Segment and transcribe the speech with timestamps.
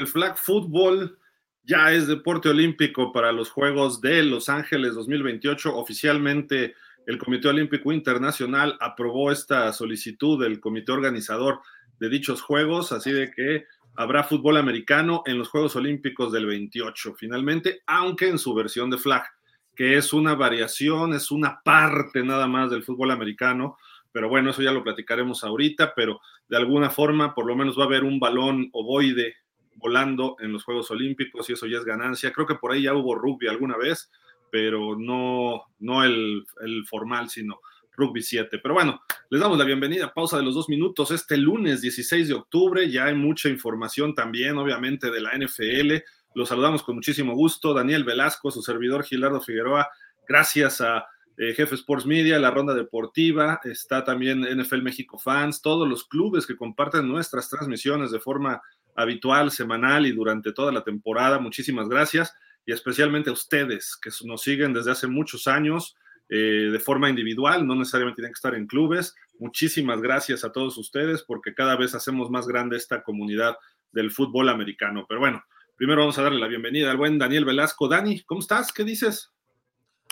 [0.00, 1.18] el flag football
[1.62, 5.76] ya es deporte olímpico para los Juegos de Los Ángeles 2028.
[5.76, 6.74] Oficialmente
[7.06, 11.60] el Comité Olímpico Internacional aprobó esta solicitud del comité organizador
[11.98, 17.14] de dichos Juegos, así de que habrá fútbol americano en los Juegos Olímpicos del 28,
[17.14, 19.24] finalmente, aunque en su versión de flag,
[19.76, 23.76] que es una variación, es una parte nada más del fútbol americano,
[24.12, 27.82] pero bueno, eso ya lo platicaremos ahorita, pero de alguna forma por lo menos va
[27.82, 29.34] a haber un balón ovoide
[29.80, 32.32] volando en los Juegos Olímpicos y eso ya es ganancia.
[32.32, 34.10] Creo que por ahí ya hubo rugby alguna vez,
[34.50, 36.44] pero no, no el,
[36.88, 37.60] formal, sino
[37.92, 38.58] Rugby 7.
[38.62, 39.00] Pero bueno,
[39.30, 41.10] les damos la bienvenida, pausa de los dos minutos.
[41.10, 46.04] Este lunes 16 de octubre ya hay mucha información también, obviamente, de la NFL.
[46.34, 47.74] Los saludamos con muchísimo gusto.
[47.74, 49.88] Daniel Velasco, su servidor Gilardo Figueroa,
[50.28, 51.06] gracias a
[51.42, 56.46] eh, Jefe Sports Media, la Ronda Deportiva, está también NFL México Fans, todos los clubes
[56.46, 58.60] que comparten nuestras transmisiones de forma
[58.96, 61.38] habitual, semanal y durante toda la temporada.
[61.38, 62.34] Muchísimas gracias
[62.66, 65.96] y especialmente a ustedes que nos siguen desde hace muchos años
[66.28, 69.16] eh, de forma individual, no necesariamente tienen que estar en clubes.
[69.40, 73.56] Muchísimas gracias a todos ustedes porque cada vez hacemos más grande esta comunidad
[73.90, 75.06] del fútbol americano.
[75.08, 75.42] Pero bueno,
[75.74, 77.88] primero vamos a darle la bienvenida al buen Daniel Velasco.
[77.88, 78.72] Dani, ¿cómo estás?
[78.72, 79.32] ¿Qué dices?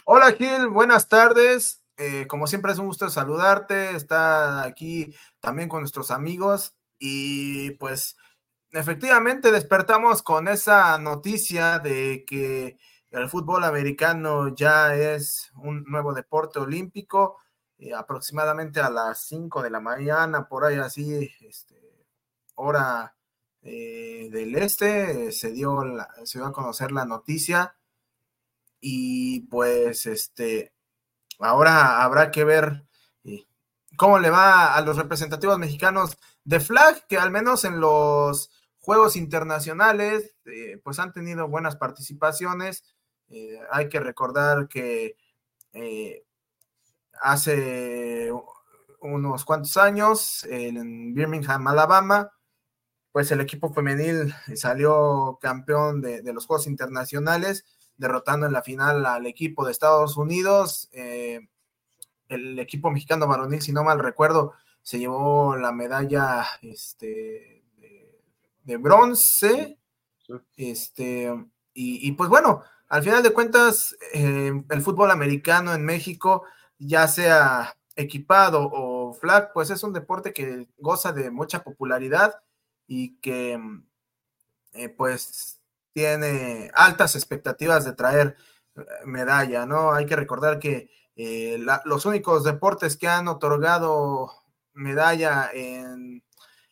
[0.04, 1.84] Hola Gil, buenas tardes.
[1.96, 8.16] Eh, como siempre es un gusto saludarte, estar aquí también con nuestros amigos y pues
[8.72, 12.78] efectivamente despertamos con esa noticia de que
[13.10, 17.38] el fútbol americano ya es un nuevo deporte olímpico,
[17.78, 22.06] eh, aproximadamente a las 5 de la mañana, por ahí así, este,
[22.56, 23.16] hora
[23.62, 25.82] eh, del este, se, dio
[26.24, 27.76] se dio a conocer la noticia.
[28.80, 30.72] Y pues este,
[31.38, 32.87] ahora habrá que ver eh,
[33.98, 38.50] cómo le va a los representativos mexicanos de flag, que al menos en los
[38.80, 42.84] Juegos internacionales, eh, pues han tenido buenas participaciones.
[43.28, 45.16] Eh, hay que recordar que
[45.74, 46.24] eh,
[47.20, 48.32] hace
[49.00, 52.32] unos cuantos años en Birmingham, Alabama,
[53.12, 57.66] pues el equipo femenil salió campeón de, los Juegos Internacionales,
[57.98, 60.88] derrotando en la final al equipo de Estados Unidos.
[62.28, 67.64] El equipo mexicano varonil, si no mal recuerdo, se llevó la medalla este,
[68.64, 69.78] de bronce.
[70.56, 71.32] Este,
[71.74, 76.44] y, pues bueno, al final de cuentas, eh, el fútbol americano en México,
[76.78, 82.40] ya sea equipado o flag, pues es un deporte que goza de mucha popularidad
[82.86, 83.60] y que
[84.72, 85.60] eh, pues
[85.92, 88.36] tiene altas expectativas de traer
[88.76, 89.92] eh, medalla, ¿no?
[89.92, 94.30] Hay que recordar que los únicos deportes que han otorgado
[94.72, 96.22] medalla en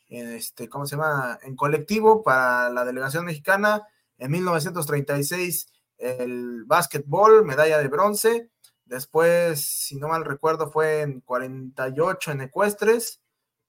[0.08, 1.38] en este, ¿cómo se llama?
[1.42, 3.82] En colectivo para la delegación mexicana.
[4.18, 5.68] En 1936
[5.98, 8.50] el básquetbol, medalla de bronce.
[8.84, 13.20] Después, si no mal recuerdo, fue en 48 en ecuestres.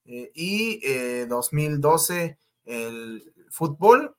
[0.05, 4.15] Eh, y 2012 eh, el fútbol.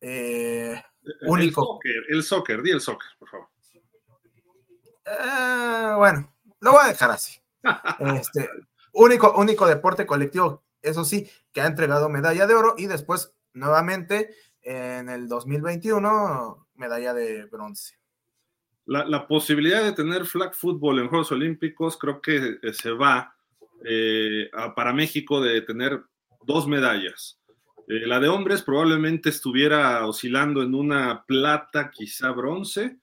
[0.00, 0.82] Eh,
[1.22, 1.78] único.
[2.08, 3.48] El soccer, di el soccer, por favor.
[5.96, 7.40] Bueno, lo voy a dejar así.
[8.18, 8.48] Este,
[8.92, 14.30] único, único deporte colectivo eso sí, que ha entregado medalla de oro y después nuevamente
[14.62, 17.96] en el 2021 medalla de bronce.
[18.86, 23.34] La, posibilidad de tener flag football en Juegos Olímpicos creo que eh, se va
[23.84, 26.04] eh, para México de tener
[26.44, 27.40] dos medallas.
[27.88, 32.98] Eh, la de hombres probablemente estuviera oscilando en una plata, quizá bronce.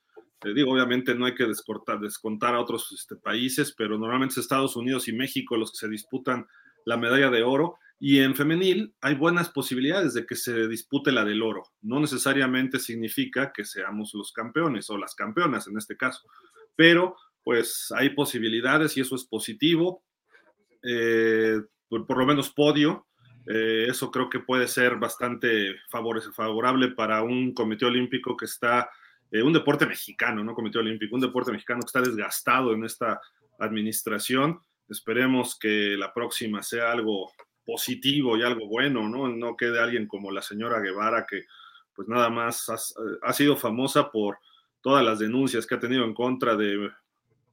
[0.53, 5.07] Digo, obviamente no hay que descontar, descontar a otros este, países, pero normalmente Estados Unidos
[5.07, 6.47] y México los que se disputan
[6.85, 7.77] la medalla de oro.
[7.99, 11.63] Y en femenil hay buenas posibilidades de que se dispute la del oro.
[11.81, 16.27] No necesariamente significa que seamos los campeones o las campeonas en este caso,
[16.75, 20.03] pero pues hay posibilidades y eso es positivo.
[20.83, 23.07] Eh, por, lo menos podio,
[23.47, 28.89] eh, eso creo que puede ser bastante favorable para un comité olímpico que está,
[29.33, 33.19] eh, un deporte mexicano, no comité olímpico, un deporte mexicano que está desgastado en esta
[33.59, 37.31] administración Esperemos que la próxima sea algo
[37.65, 39.27] positivo y algo bueno, ¿no?
[39.27, 41.45] No quede alguien como la señora Guevara que
[41.95, 42.69] pues nada más
[43.21, 44.39] ha, sido famosa por
[44.81, 46.89] todas las denuncias que ha tenido en contra de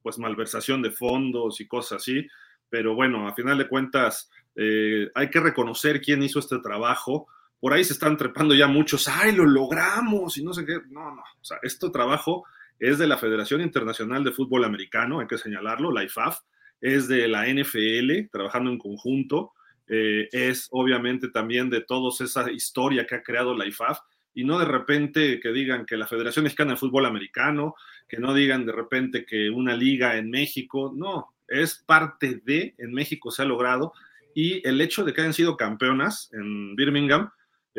[0.03, 2.27] pues malversación de fondos y cosas así,
[2.71, 7.29] pero bueno, a final de cuentas eh, hay que reconocer quién hizo este trabajo.
[7.61, 10.79] Por ahí se están trepando ya muchos, ay, lo logramos y no sé qué.
[10.89, 12.45] No, no, o sea, este trabajo
[12.79, 16.39] es de la Federación Internacional de Fútbol Americano, hay que señalarlo, la IFAF,
[16.81, 19.53] es de la NFL, trabajando en conjunto.
[19.93, 23.99] eh, es obviamente también de toda esa historia que ha creado la IFAF
[24.35, 27.75] y no de repente que digan que la Federación Mexicana de Fútbol Americano,
[28.09, 32.93] que no digan de repente que una liga en México, no, es parte de, en
[32.93, 33.93] México se ha logrado
[34.35, 37.31] y el hecho de que hayan sido campeonas en Birmingham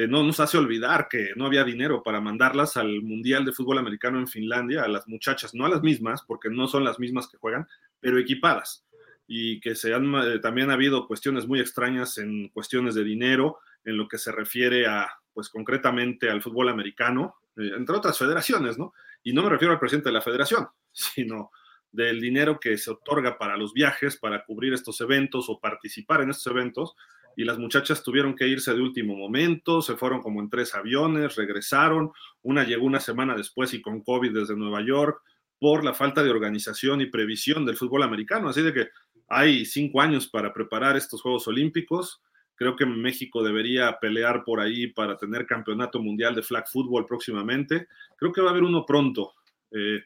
[0.02, 3.78] eh, no nos hace olvidar que no había dinero para mandarlas al Mundial de Fútbol
[3.78, 7.28] Americano en Finlandia, a las muchachas, no a las mismas, porque no son las mismas
[7.28, 7.68] que juegan,
[8.00, 8.84] pero equipadas.
[9.28, 13.60] Y que se han, eh, también ha habido cuestiones muy extrañas en cuestiones de dinero,
[13.86, 18.80] en lo que se refiere a, pues concretamente al fútbol americano, eh, entre otras federaciones,
[18.80, 18.94] ¿no?
[19.22, 21.52] Y no me refiero al presidente de la federación, sino
[21.92, 26.32] del dinero que se otorga para los viajes, para cubrir estos eventos o participar en
[26.32, 26.96] estos eventos,
[27.36, 31.36] y las muchachas tuvieron que irse de último momento, se fueron como en tres aviones,
[31.36, 32.12] regresaron,
[32.42, 35.22] una llegó una semana después y con COVID desde Nueva York,
[35.60, 38.50] por la falta de organización y previsión del fútbol americano.
[38.50, 38.90] Así de que
[39.28, 42.22] hay cinco años para preparar estos Juegos Olímpicos.
[42.56, 47.88] Creo que México debería pelear por ahí para tener campeonato mundial de flag football próximamente.
[48.18, 49.34] Creo que va a haber uno pronto.
[49.72, 50.02] Eh,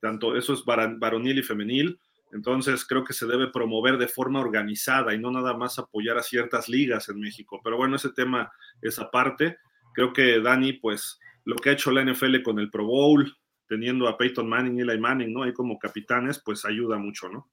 [0.00, 1.98] tanto eso es varonil y femenil.
[2.32, 6.22] Entonces creo que se debe promover de forma organizada y no nada más apoyar a
[6.22, 7.60] ciertas ligas en México.
[7.62, 8.50] Pero bueno, ese tema
[8.82, 9.58] es aparte.
[9.94, 13.36] Creo que Dani, pues lo que ha hecho la NFL con el Pro Bowl,
[13.68, 15.44] teniendo a Peyton Manning y Eli Manning, ¿no?
[15.44, 17.48] Ahí como capitanes, pues ayuda mucho, ¿no?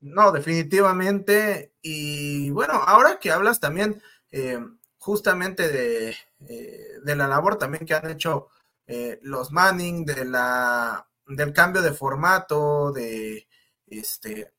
[0.00, 1.72] No, definitivamente.
[1.82, 4.60] Y bueno, ahora que hablas también eh,
[4.98, 6.10] justamente de,
[6.48, 8.48] eh, de, la labor también que han hecho
[8.86, 13.47] eh, los Manning, de la, del cambio de formato, de
[13.90, 14.52] este,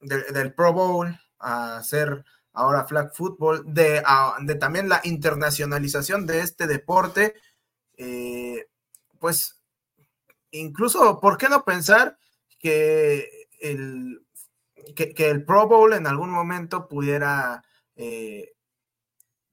[0.00, 4.02] del Pro Bowl a hacer ahora flag football, de,
[4.40, 7.34] de también la internacionalización de este deporte,
[7.96, 8.68] eh,
[9.18, 9.60] pues
[10.50, 12.18] incluso, ¿por qué no pensar
[12.58, 14.24] que el,
[14.94, 17.64] que, el Pro Bowl en algún momento pudiera,
[17.96, 18.54] eh,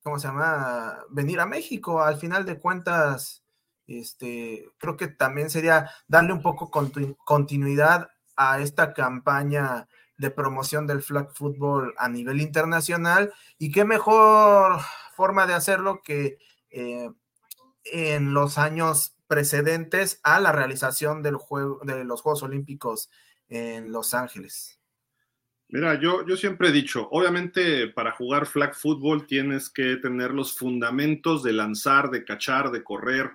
[0.01, 2.01] ¿cómo se llama?, venir a México.
[2.01, 3.43] Al final de cuentas,
[3.87, 9.87] este, creo que también sería darle un poco continuidad a esta campaña
[10.17, 14.79] de promoción del flag football a nivel internacional y qué mejor
[15.15, 16.37] forma de hacerlo que
[16.69, 17.09] eh,
[17.85, 23.09] en los años precedentes a la realización del juego, de los Juegos Olímpicos
[23.49, 24.79] en Los Ángeles.
[25.67, 30.55] Mira, yo, yo siempre he dicho, obviamente para jugar flag football tienes que tener los
[30.55, 33.31] fundamentos de lanzar, de cachar, de correr.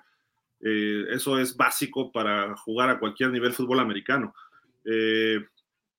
[0.61, 4.35] Eh, eso es básico para jugar a cualquier nivel fútbol americano
[4.85, 5.45] eh,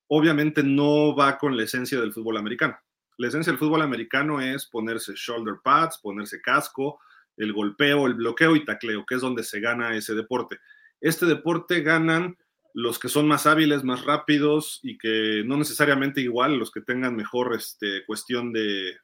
[0.08, 2.78] obviamente no va con la esencia del fútbol americano.
[3.18, 7.00] La esencia del fútbol americano es ponerse shoulder pads, ponerse casco,
[7.38, 10.60] el golpeo, el bloqueo y tacleo, que es donde se gana ese deporte.
[11.00, 12.38] Este deporte ganan
[12.74, 17.16] los que son más hábiles, más rápidos y que no necesariamente igual los que tengan
[17.16, 18.98] mejor este, cuestión de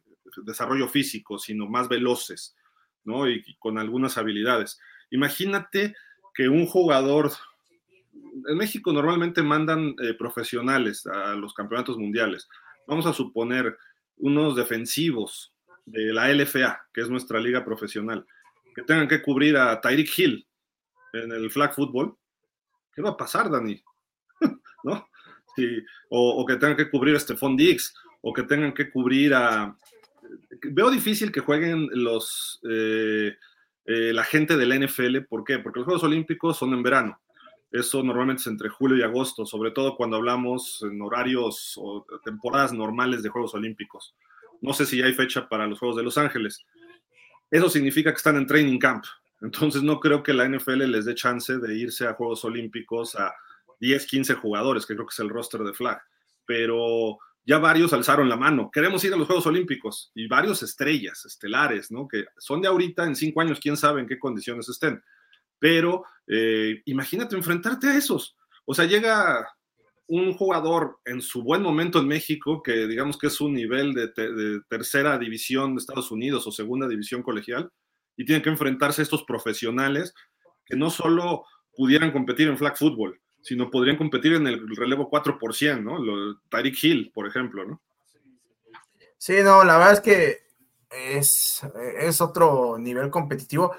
[0.46, 2.56] desarrollo físico, sino más veloces,
[3.04, 3.30] ¿no?
[3.30, 4.80] y con algunas habilidades.
[5.10, 5.96] Imagínate
[6.34, 7.32] que un jugador
[8.48, 12.48] en México normalmente mandan eh, profesionales a los campeonatos mundiales.
[12.88, 13.78] Vamos a suponer
[14.18, 15.54] unos defensivos
[15.86, 18.26] de la LFA, que es nuestra liga profesional,
[18.76, 20.48] que tengan que cubrir a Tyreek Hill
[21.14, 22.16] en el flag football.
[22.94, 23.82] ¿Qué va a pasar, Dani?
[24.84, 25.08] ¿No?
[26.10, 29.76] o, que tengan que cubrir a Stephon Diggs, o que tengan que cubrir a...
[30.64, 32.60] Veo difícil que jueguen los...
[32.70, 33.36] Eh,
[33.86, 35.60] eh, la gente de la NFL, ¿por qué?
[35.60, 37.20] Porque los Juegos Olímpicos son en verano
[37.72, 42.72] eso normalmente es entre julio y agosto, sobre todo cuando hablamos en horarios o temporadas
[42.72, 44.16] normales de Juegos Olímpicos.
[44.62, 46.66] No sé si hay fecha para los Juegos de Los Ángeles.
[47.52, 49.04] Eso significa que están en training camp.
[49.42, 53.34] Entonces no creo que la NFL les dé chance de irse a Juegos Olímpicos a
[53.80, 56.02] 10, 15 jugadores, que creo que es el roster de flag.
[56.46, 58.72] Pero ya varios alzaron la mano.
[58.72, 62.08] Queremos ir a los Juegos Olímpicos y varios estrellas, estelares, ¿no?
[62.08, 65.02] Que son de ahorita, en cinco años, quién sabe en qué condiciones estén
[65.60, 68.36] pero eh, imagínate enfrentarte a esos.
[68.66, 69.48] O sea, llega
[70.08, 74.62] un jugador en su buen momento en México, que digamos que es un nivel de,
[74.70, 77.72] tercera división de Estados Unidos o segunda división colegial,
[78.16, 80.14] y tiene que enfrentarse a estos profesionales
[80.66, 81.46] que no solo
[81.76, 86.00] pudieran competir en flag football, sino podrían competir en el relevo 4%, ¿no?
[86.00, 87.82] Lo, Tyreek Hill, por ejemplo, ¿no?
[89.18, 90.38] Sí, no, la verdad es que
[90.90, 91.62] es,
[92.00, 93.76] es otro nivel competitivo.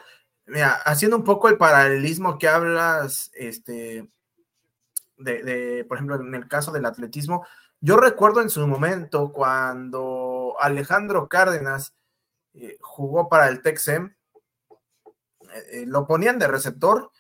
[0.49, 4.09] Mira, haciendo un poco el paralelismo que hablas, este,
[5.19, 7.47] de, por ejemplo, en el caso del atletismo,
[7.81, 11.95] yo recuerdo en su momento cuando Alejandro Cárdenas
[12.55, 14.15] eh, jugó para el Texem,
[15.53, 17.11] eh, eh, lo ponían de receptor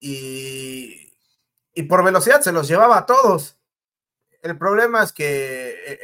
[0.00, 1.14] y,
[1.72, 3.58] y, por velocidad se los llevaba a todos.
[4.42, 5.98] El problema es que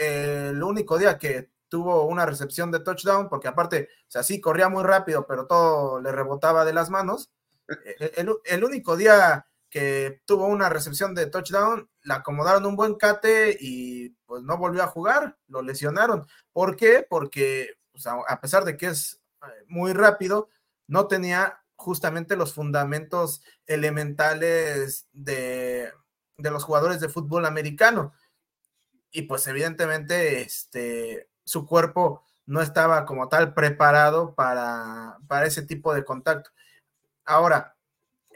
[0.49, 4.69] el único día que tuvo una recepción de touchdown, porque aparte, o sea, sí corría
[4.69, 7.31] muy rápido, pero todo le rebotaba de las manos.
[7.69, 12.95] E, el, el único día que tuvo una recepción de touchdown, le acomodaron un buen
[12.95, 16.27] cate y pues no volvió a jugar, lo lesionaron.
[16.53, 17.07] ¿Por qué?
[17.09, 20.49] Porque pues, a pesar de que es eh, muy rápido,
[20.87, 25.93] no tenía justamente los fundamentos elementales de,
[26.39, 28.13] de los jugadores de fútbol americano.
[29.11, 35.95] Y pues evidentemente este, su cuerpo no estaba como tal preparado para, para ese tipo
[35.95, 36.51] de contacto.
[37.25, 37.77] Ahora,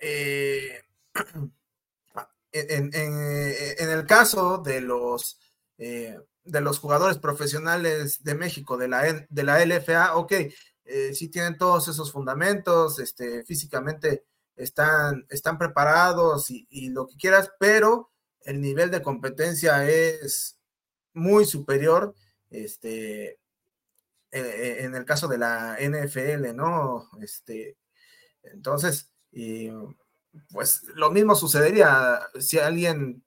[0.00, 0.82] eh,
[2.52, 5.38] en, el caso de los,
[5.78, 10.32] eh, de los jugadores profesionales de México, de la, de la LFA, ok,
[10.84, 14.24] eh, sí tienen todos esos fundamentos, este, físicamente
[14.56, 18.10] están, están preparados y, lo que quieras, pero
[18.42, 20.58] el nivel de competencia es
[21.14, 22.14] muy superior,
[22.52, 23.40] este,
[24.30, 27.10] en el caso de la NFL, ¿no?
[27.20, 27.76] Este,
[28.42, 29.10] entonces,
[30.50, 33.24] pues lo mismo sucedería si alguien,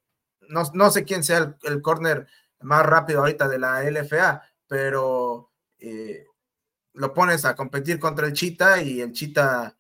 [0.50, 2.28] no, sé quién sea el, el corner
[2.62, 6.26] más rápido ahorita de la LFA, pero eh,
[6.94, 9.78] lo pones a competir contra el Chita y el Chita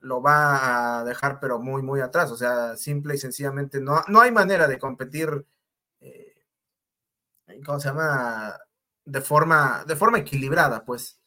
[0.00, 2.30] lo va a dejar pero muy, muy atrás.
[2.30, 5.44] O sea, simple y sencillamente no, no hay manera de competir, eh,
[7.64, 8.56] ¿cómo se llama?
[9.04, 11.20] De forma, de forma equilibrada, pues.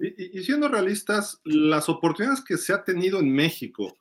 [0.00, 3.96] y, siendo realistas, las oportunidades que se ha tenido en México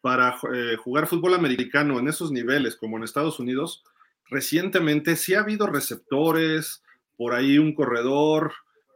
[0.00, 3.84] para eh, jugar fútbol americano en esos niveles, como en Estados Unidos,
[4.28, 6.82] recientemente sí ha habido receptores,
[7.16, 8.52] por ahí un corredor,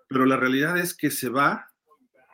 [0.08, 1.70] pero la realidad es que se va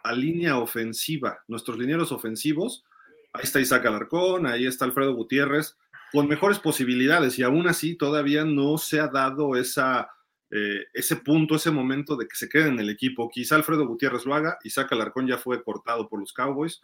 [0.02, 1.38] a línea ofensiva.
[1.48, 2.84] Nuestros linieros ofensivos,
[3.32, 5.76] ahí está Isaac Alarcón, ahí está Alfredo Gutiérrez,
[6.14, 10.08] con mejores posibilidades y aún así todavía no se ha dado esa,
[10.50, 13.28] eh, ese punto, ese momento de que se quede en el equipo.
[13.28, 16.80] Quizá Alfredo Gutiérrez lo haga, Isaac Alarcón ya fue cortado por los Cowboys,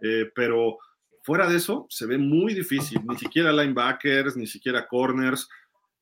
[0.00, 0.78] eh, pero
[1.24, 5.48] Fuera de eso, se ve muy difícil, ni siquiera linebackers, ni siquiera corners.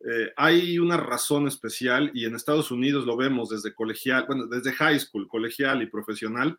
[0.01, 4.73] Eh, hay una razón especial y en Estados Unidos lo vemos desde colegial, bueno, desde
[4.73, 6.59] high school, colegial y profesional.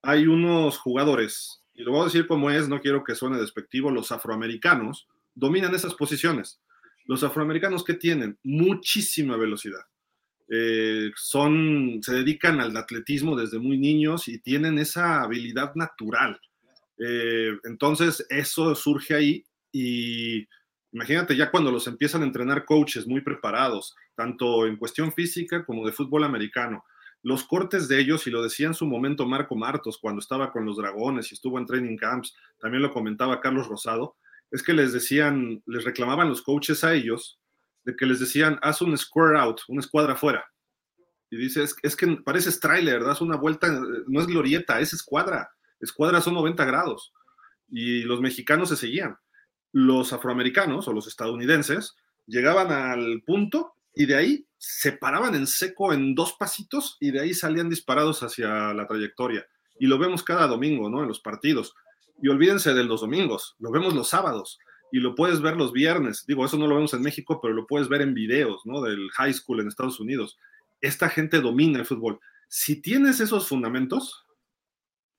[0.00, 3.90] Hay unos jugadores, y lo voy a decir como es, no quiero que suene despectivo,
[3.90, 6.60] los afroamericanos dominan esas posiciones.
[7.06, 9.82] Los afroamericanos que tienen muchísima velocidad.
[10.48, 16.40] Eh, son, se dedican al atletismo desde muy niños y tienen esa habilidad natural
[17.00, 20.46] eh, entonces, eso surge ahí y
[20.92, 25.86] imagínate ya cuando los empiezan a entrenar coaches muy preparados, tanto en cuestión física como
[25.86, 26.84] de fútbol americano.
[27.22, 30.66] Los cortes de ellos, y lo decía en su momento Marco Martos cuando estaba con
[30.66, 34.16] los Dragones y estuvo en training camps, también lo comentaba Carlos Rosado,
[34.50, 37.38] es que les decían, les reclamaban los coaches a ellos
[37.84, 40.44] de que les decían, haz un square out, una escuadra afuera.
[41.30, 43.68] Y dice, es, que pareces trailer, das una vuelta,
[44.06, 47.12] no es glorieta, es escuadra escuadras son 90 grados
[47.68, 49.16] y los mexicanos se seguían.
[49.72, 55.92] Los afroamericanos o los estadounidenses llegaban al punto y de ahí se paraban en seco
[55.92, 59.46] en dos pasitos y de ahí salían disparados hacia la trayectoria.
[59.78, 61.02] Y lo vemos cada domingo, ¿no?
[61.02, 61.74] En los partidos.
[62.22, 64.58] Y olvídense de los domingos, lo vemos los sábados
[64.92, 66.24] y lo puedes ver los viernes.
[66.26, 68.80] Digo, eso no lo vemos en México, pero lo puedes ver en videos, ¿no?
[68.82, 70.38] Del high school en Estados Unidos.
[70.80, 72.18] Esta gente domina el fútbol.
[72.48, 74.26] Si tienes esos fundamentos,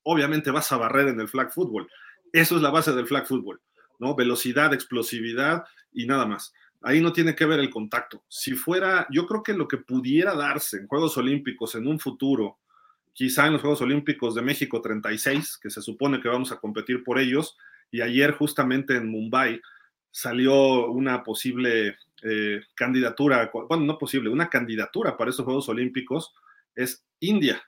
[0.04, 1.88] obviamente vas a barrer en el flag football.
[2.34, 3.62] Eso es la base del flag football,
[4.00, 4.16] ¿no?
[4.16, 6.54] Velocidad, explosividad y nada más.
[6.82, 8.24] Ahí no tiene que ver el contacto.
[8.28, 12.60] Si fuera, yo creo que lo que pudiera darse en Juegos Olímpicos en un futuro,
[13.14, 17.04] quizá en los Juegos Olímpicos de México 36, que se supone que vamos a competir
[17.04, 17.58] por ellos,
[17.92, 19.62] y ayer justamente en Mumbai
[20.12, 26.34] salió una posible eh, candidatura, bueno, no posible, una candidatura para esos Juegos Olímpicos,
[26.76, 27.62] es India.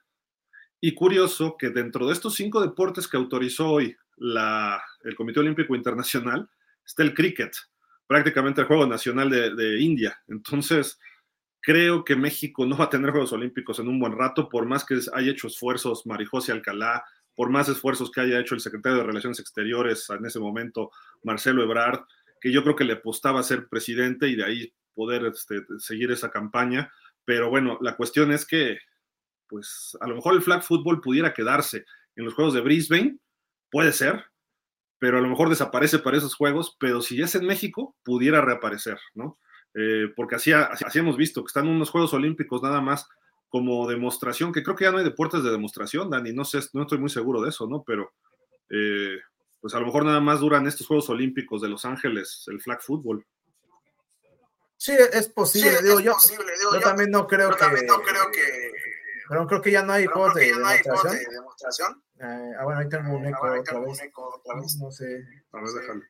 [0.79, 6.49] Y curioso que dentro de estos cinco deportes que autorizó hoy el Comité Olímpico Internacional
[6.85, 7.53] está el cricket,
[8.05, 10.21] prácticamente el juego nacional de, India.
[10.27, 10.99] Entonces,
[11.63, 14.85] creo que México no va a tener Juegos Olímpicos en un buen rato, por más
[14.85, 17.03] que haya hecho esfuerzos Marijose Alcalá,
[17.35, 20.91] por más esfuerzos que haya hecho el secretario de Relaciones Exteriores en ese momento,
[21.23, 22.01] Marcelo Ebrard,
[22.39, 26.11] que yo creo que le apostaba a ser presidente y de ahí poder este, seguir
[26.11, 26.91] esa campaña.
[27.25, 28.77] Pero bueno, la cuestión es que
[29.47, 33.17] pues a lo mejor el flag football pudiera quedarse en los juegos de Brisbane,
[33.71, 34.25] puede ser,
[34.99, 38.99] pero a lo mejor desaparece para esos juegos, pero si es en México, pudiera reaparecer,
[39.13, 39.39] ¿no?
[39.75, 43.07] Eh, porque así, así, hemos visto que están unos Juegos Olímpicos nada más
[43.49, 46.83] como demostración, que creo que ya no hay deportes de demostración, Dani, no sé, no
[46.83, 47.83] estoy muy seguro de eso, ¿no?
[47.83, 48.13] Pero
[48.69, 49.19] eh,
[49.61, 52.81] pues a lo mejor nada más duran estos Juegos Olímpicos de Los Ángeles, el flag
[52.81, 53.25] football.
[54.75, 56.13] Sí, es posible, digo, yo,
[56.73, 57.85] yo, también no creo que...
[57.85, 58.73] no creo que...
[59.29, 62.03] Pero creo que ya no hay juegos de, demostración.
[62.19, 64.01] Eh, ah, bueno, ahí tengo un eco, otra, vez.
[64.13, 64.77] otra vez.
[64.77, 65.25] No sé.
[65.53, 66.01] A ver, déjalo.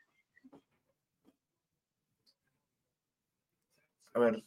[4.14, 4.44] A ver,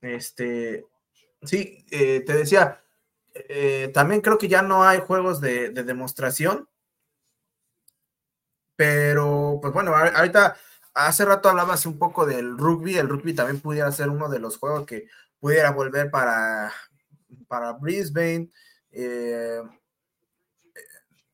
[0.00, 0.86] este,
[1.42, 2.82] sí, eh, te decía,
[3.34, 6.68] eh, también creo que ya no hay juegos de, de, demostración,
[8.74, 10.56] pero pues bueno, ahorita
[10.94, 14.56] hace rato hablabas un poco del rugby, el rugby también pudiera ser uno de los
[14.58, 16.72] juegos que pudiera volver para,
[17.48, 18.50] para Brisbane.
[18.90, 19.62] Eh,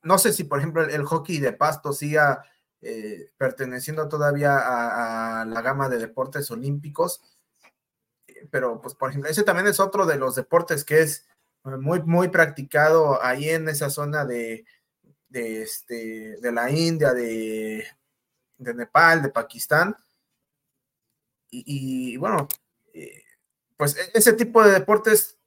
[0.03, 2.45] no sé si, por ejemplo, el, hockey de pasto siga
[3.37, 7.21] perteneciendo todavía a, la gama de deportes olímpicos,
[8.51, 11.27] pero pues, por ejemplo, ese también es otro de los deportes que es
[11.65, 14.65] muy, muy practicado ahí en esa zona de,
[15.29, 17.87] de, este, de la India, de,
[18.57, 19.97] de Nepal, de Pakistán.
[21.51, 22.47] Y, bueno,
[22.93, 23.23] eh,
[23.77, 25.39] pues e, ese tipo de deportes,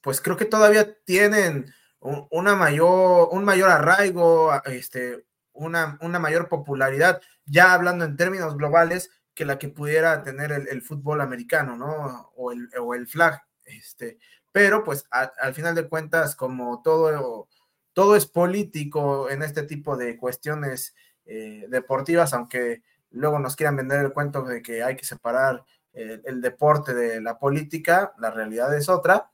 [0.00, 7.20] pues creo que todavía tienen una mayor, un mayor arraigo, este, una, una, mayor popularidad,
[7.44, 12.30] ya hablando en términos globales, que la que pudiera tener el, fútbol americano, ¿no?
[12.36, 13.40] O el, o el flag.
[13.64, 14.18] Este,
[14.50, 17.48] pero pues al final de cuentas, como todo,
[17.92, 24.00] todo es político en este tipo de cuestiones eh, deportivas, aunque luego nos quieran vender
[24.00, 28.88] el cuento de que hay que separar el, deporte de la política, la realidad es
[28.88, 29.30] otra.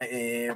[0.00, 0.54] Eh,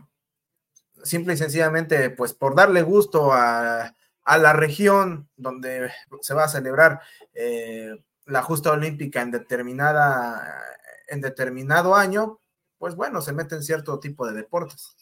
[1.03, 7.01] simple y sencillamente, pues por darle gusto a, la región donde se va a celebrar
[7.33, 7.97] eh,
[8.29, 10.63] la justa olímpica en determinada
[11.09, 12.39] en determinado año,
[12.77, 14.95] pues bueno, se meten cierto tipo de deportes.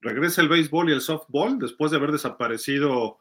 [0.00, 3.18] Regresa el béisbol y el softball después de haber desaparecido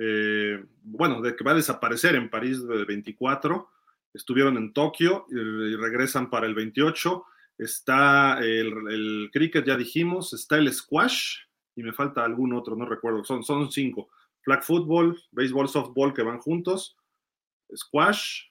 [0.00, 3.68] eh, bueno, de que va a desaparecer en París de 24,
[4.14, 7.24] estuvieron en Tokio y, regresan para el 28,
[7.58, 11.38] está el, cricket, ya dijimos, está el squash
[11.74, 14.08] y me falta algún otro, no recuerdo, son, son cinco,
[14.42, 16.96] flag football, béisbol, softball que van juntos,
[17.74, 18.48] squash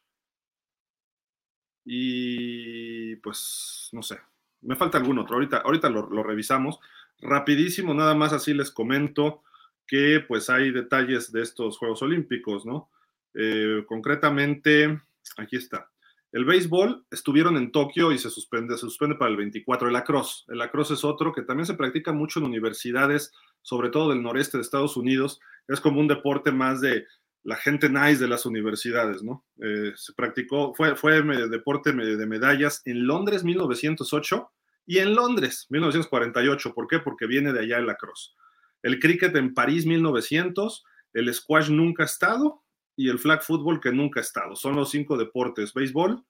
[1.85, 4.19] y pues no sé,
[4.61, 6.79] me falta algún otro, ahorita, ahorita lo, revisamos.
[7.19, 9.43] Rapidísimo, nada más así les comento
[9.87, 12.89] que pues hay detalles de estos Juegos Olímpicos, ¿no?
[13.33, 15.01] Eh, concretamente,
[15.37, 15.89] aquí está.
[16.31, 19.87] El béisbol estuvieron en Tokio y se suspende, se suspende para el 24.
[19.87, 24.09] El lacrosse, el lacrosse es otro que también se practica mucho en universidades, sobre todo
[24.09, 25.39] del noreste de Estados Unidos.
[25.67, 27.05] Es como un deporte más de
[27.43, 29.45] la gente nice de las universidades, ¿no?
[29.61, 34.51] Eh, se practicó, fue, fue deporte de medallas en Londres 1908
[34.85, 36.73] y en Londres 1948.
[36.73, 36.99] ¿Por qué?
[36.99, 38.35] Porque viene de allá el lacrosse
[38.83, 42.63] el cricket en París 1900, el squash nunca ha estado
[42.95, 44.55] y el flag football que nunca ha estado.
[44.55, 46.23] Son los cinco deportes, béisbol,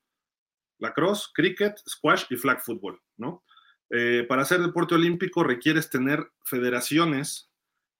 [0.80, 3.44] lacrosse, cricket, squash y flag football, ¿no?
[3.90, 7.50] Eh, para ser deporte olímpico requieres tener federaciones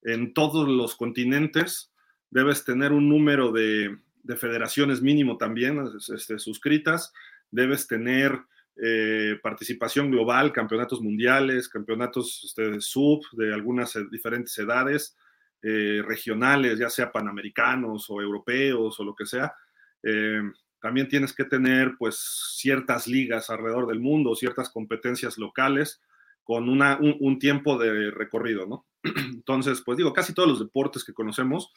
[0.02, 1.94] en todos los continentes,
[2.30, 3.98] debes tener un número de,
[4.38, 7.14] federaciones mínimo también este, suscritas,
[7.50, 8.38] debes tener
[8.76, 15.16] eh, participación global, campeonatos mundiales, campeonatos este, sub de algunas e, diferentes edades,
[15.64, 19.56] eh, regionales, ya sea panamericanos o europeos o lo que sea.
[20.04, 20.42] Eh,
[20.80, 22.20] también tienes que tener pues
[22.56, 26.02] ciertas ligas alrededor del mundo, ciertas competencias locales
[26.44, 28.86] con una, un, tiempo de recorrido, ¿no?
[29.04, 31.74] Entonces, pues digo, casi todos los deportes que conocemos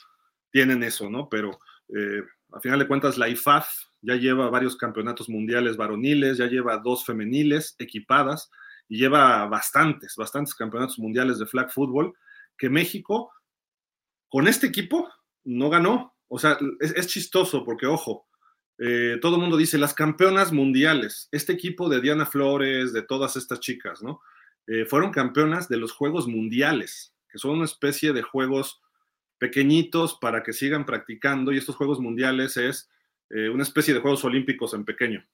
[0.50, 1.28] tienen eso, ¿no?
[1.28, 1.58] Pero
[2.52, 3.68] a final de cuentas la IFAF
[4.02, 8.50] ya lleva varios campeonatos mundiales varoniles, ya lleva dos femeniles equipadas
[8.88, 12.12] y lleva bastantes, bastantes campeonatos mundiales de flag football
[12.56, 13.32] que México
[14.28, 15.08] con este equipo
[15.44, 16.14] no ganó.
[16.28, 18.26] O sea, es, chistoso porque, ojo,
[18.78, 23.36] eh, todo el mundo dice las campeonas mundiales, este equipo de Diana Flores, de todas
[23.36, 24.20] estas chicas, ¿no?
[24.66, 28.80] Eh, fueron campeonas de los Juegos Mundiales, que son una especie de juegos
[29.40, 32.90] pequeñitos para que sigan practicando y estos Juegos Mundiales es
[33.31, 35.26] eh, una especie de Juegos Olímpicos en pequeño,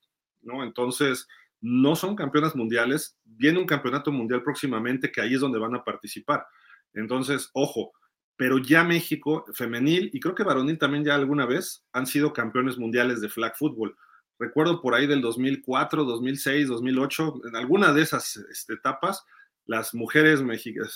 [0.42, 0.62] ¿no?
[0.62, 1.26] Entonces,
[1.60, 5.82] no son campeonas mundiales, viene un campeonato mundial próximamente que ahí es donde van a
[5.82, 6.46] participar.
[6.94, 7.92] Entonces, ojo,
[8.36, 12.78] pero ya México femenil y creo que varonil también ya alguna vez han sido campeones
[12.78, 13.96] mundiales de flag football.
[14.38, 19.24] Recuerdo por ahí del 2004, 2006, 2008, en alguna de esas este, etapas,
[19.66, 20.40] las mujeres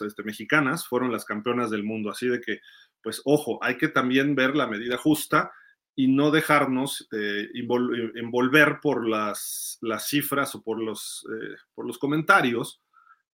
[0.00, 2.10] este, mexicanas fueron las campeonas del mundo.
[2.10, 2.60] Así de que,
[3.02, 5.52] pues ojo, hay que también ver la medida justa
[5.94, 11.98] y no dejarnos eh, envolver por las, las, cifras o por los, eh, por los
[11.98, 12.80] comentarios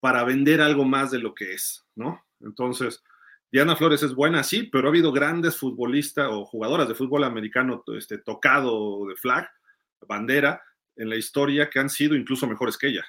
[0.00, 2.24] para vender algo más de lo que es, ¿no?
[2.40, 3.02] Entonces,
[3.50, 7.84] Diana Flores es buena, sí, pero ha habido grandes futbolistas o jugadoras de fútbol americano
[7.96, 9.48] este, tocado de flag.
[10.06, 10.62] bandera
[10.96, 13.04] en la historia que han sido incluso mejores que ella.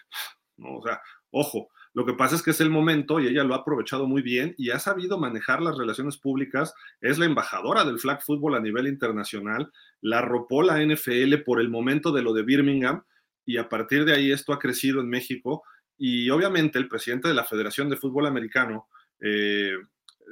[0.58, 0.78] ¿no?
[0.78, 3.60] O sea, ojo, lo que pasa es que es el momento y ella lo ha
[3.60, 6.74] aprovechado muy bien y ha sabido manejar las relaciones públicas.
[7.00, 9.72] Es la embajadora del flag football a nivel internacional.
[10.02, 13.06] La arropó la NFL por el momento de lo de Birmingham
[13.46, 15.64] y a partir de ahí esto ha crecido en México.
[15.98, 18.90] Y obviamente el presidente de la Federación de Fútbol Americano,
[19.22, 19.78] eh,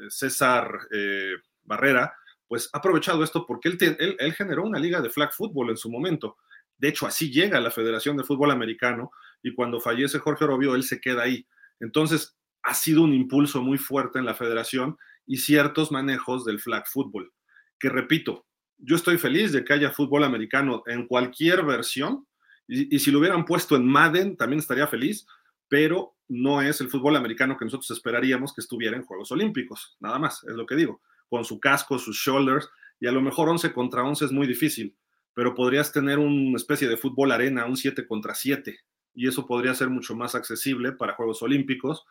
[0.10, 2.14] César eh, Barrera,
[2.46, 6.36] pues ha aprovechado esto porque él, generó una liga de flag football en su momento.
[6.78, 9.12] De hecho, así llega la Federación de Fútbol Americano
[9.44, 11.46] y cuando fallece Jorge Robio, él se queda ahí.
[11.80, 16.88] Entonces, ha sido un impulso muy fuerte en la federación y ciertos manejos del flag
[16.88, 17.32] football,
[17.78, 22.26] que repito, yo estoy feliz de que haya fútbol americano en cualquier versión
[22.68, 25.26] y, y, si lo hubieran puesto en Madden también estaría feliz,
[25.68, 30.18] pero no es el fútbol americano que nosotros esperaríamos que estuviera en Juegos Olímpicos, nada
[30.20, 33.74] más, es lo que digo, con su casco, sus shoulders y a lo mejor 11
[33.74, 34.96] contra 11 es muy difícil,
[35.34, 38.78] pero podrías tener una especie de fútbol arena, un 7 contra 7,
[39.14, 42.06] y eso podría ser mucho más accesible para Juegos Olímpicos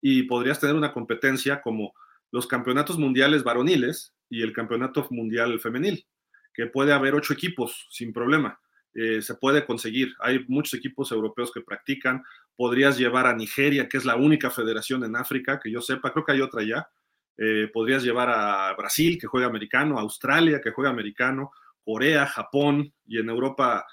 [0.00, 1.92] y podrías tener una competencia como
[2.30, 6.06] los campeonatos mundiales varoniles y el campeonato mundial femenil,
[6.52, 8.60] que puede haber ocho equipos sin problema.
[8.94, 10.14] Eh, se puede conseguir.
[10.20, 12.22] Hay muchos equipos europeos que practican.
[12.56, 16.24] Podrías llevar a Nigeria, que es la única federación en África, que yo sepa, creo
[16.24, 16.88] que hay otra ya.
[17.36, 21.52] Eh, podrías llevar a Brasil, que juega americano, Australia, que juega americano,
[21.84, 23.86] Corea, Japón, y en Europa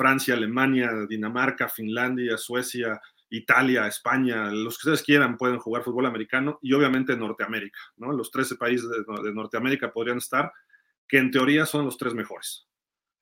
[0.00, 6.58] Francia, Alemania, Dinamarca, Finlandia, Suecia, Italia, España, los que ustedes quieran pueden jugar fútbol americano
[6.62, 8.10] y obviamente Norteamérica, ¿no?
[8.10, 10.50] Los 13 países de, Norteamérica podrían estar,
[11.06, 12.66] que en teoría son los tres mejores.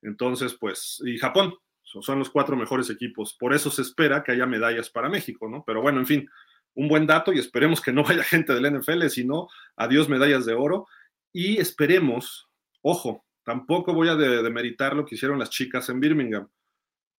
[0.01, 3.35] Entonces, pues, y Japón, son los cuatro mejores equipos.
[3.37, 5.65] Por eso se espera que haya medallas para México, ¿no?
[5.67, 6.29] Pero bueno, en fin,
[6.75, 10.53] un buen dato y esperemos que no vaya gente del NFL, sino adiós medallas de
[10.53, 10.87] oro.
[11.33, 12.47] Y esperemos,
[12.81, 16.47] ojo, tampoco voy a demeritar lo que hicieron las chicas en Birmingham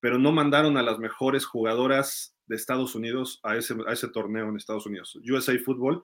[0.00, 4.86] pero no mandaron a las mejores jugadoras de Estados Unidos a ese, torneo en Estados
[4.86, 5.16] Unidos.
[5.30, 6.02] USA Football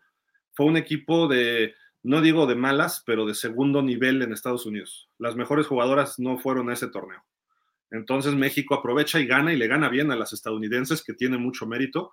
[0.53, 5.11] fue un equipo de, no digo de malas, pero de segundo nivel en Estados Unidos.
[5.19, 7.25] Las mejores jugadoras no fueron a ese torneo.
[7.91, 11.67] Entonces México aprovecha y gana y le gana bien a las estadounidenses, que tiene mucho
[11.67, 12.13] mérito.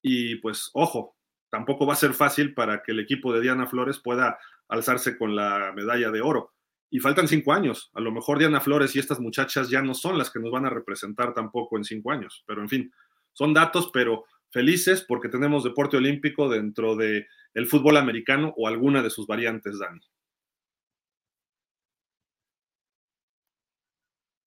[0.00, 1.16] Y pues, ojo,
[1.50, 5.34] tampoco va a ser fácil para que el equipo de Diana Flores pueda alzarse con
[5.34, 6.52] la medalla de oro
[6.90, 7.90] y faltan cinco años.
[7.94, 10.66] A lo mejor Diana Flores y estas muchachas ya no son las que nos van
[10.66, 12.92] a representar tampoco en cinco años, pero en fin,
[13.32, 19.02] son datos, pero felices porque tenemos deporte olímpico dentro del el fútbol americano o alguna
[19.02, 20.00] de sus variantes, Dani.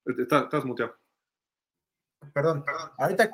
[0.05, 0.97] Estás, muteado.
[2.33, 2.63] Perdón,
[2.97, 3.29] ahorita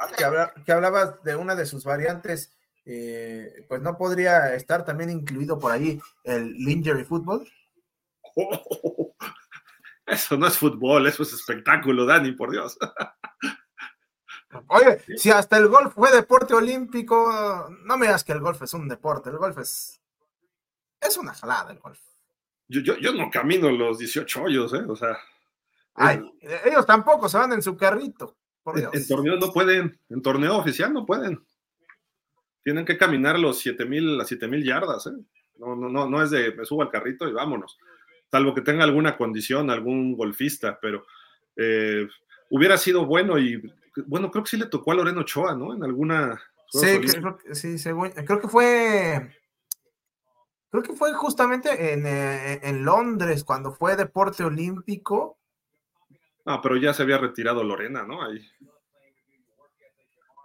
[0.66, 5.72] que, hablabas de una de sus variantes, eh, pues no podría estar también incluido por
[5.72, 7.48] ahí el Lingerie Football.
[10.06, 12.78] eso no es fútbol, eso es espectáculo, Dani, por Dios.
[14.68, 18.74] Oye, si hasta el golf fue deporte olímpico, no me digas que el golf es
[18.74, 20.02] un deporte, el golf es,
[21.02, 22.00] es una jalada el golf.
[22.70, 24.84] Yo, yo, no camino los 18 hoyos, ¿eh?
[24.88, 25.18] O sea.
[26.66, 28.38] ellos tampoco se van en su carrito.
[28.62, 28.94] Por Dios.
[28.94, 31.42] En, torneo no pueden, en torneo oficial no pueden.
[32.64, 35.12] Tienen que caminar los 7000 a 7000 yardas, ¿eh?
[35.56, 37.78] No, no, no, no es de me subo al carrito y vámonos
[38.32, 41.06] salvo que tenga alguna condición, algún golfista, pero
[41.56, 42.08] eh,
[42.50, 43.62] hubiera sido bueno y
[44.06, 45.74] bueno, creo que sí le tocó a Loreno Ochoa, ¿no?
[45.74, 46.40] En alguna...
[46.70, 49.34] Sí, creo, sí creo que fue...
[50.70, 55.40] Creo que fue justamente en, eh, en, Londres cuando fue deporte olímpico.
[56.46, 58.22] Ah, pero ya se había retirado Lorena, ¿no?
[58.22, 58.46] Ahí.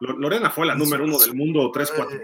[0.00, 2.12] Lorena fue la número uno del mundo 3-4.
[2.12, 2.20] Eh,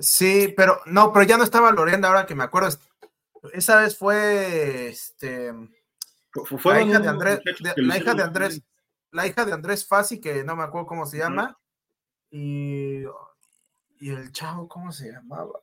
[0.00, 2.68] sí, pero no, pero ya no estaba Lorena, ahora que me acuerdo,
[3.52, 5.52] esa vez fue este
[6.46, 7.40] fue la hija de Andrés,
[7.76, 8.62] la hija de Andrés,
[9.10, 11.58] la hija de Andrés Fassi, que no me acuerdo cómo se llama,
[12.30, 13.02] y,
[14.00, 15.60] y el chavo, ¿cómo se llamaba?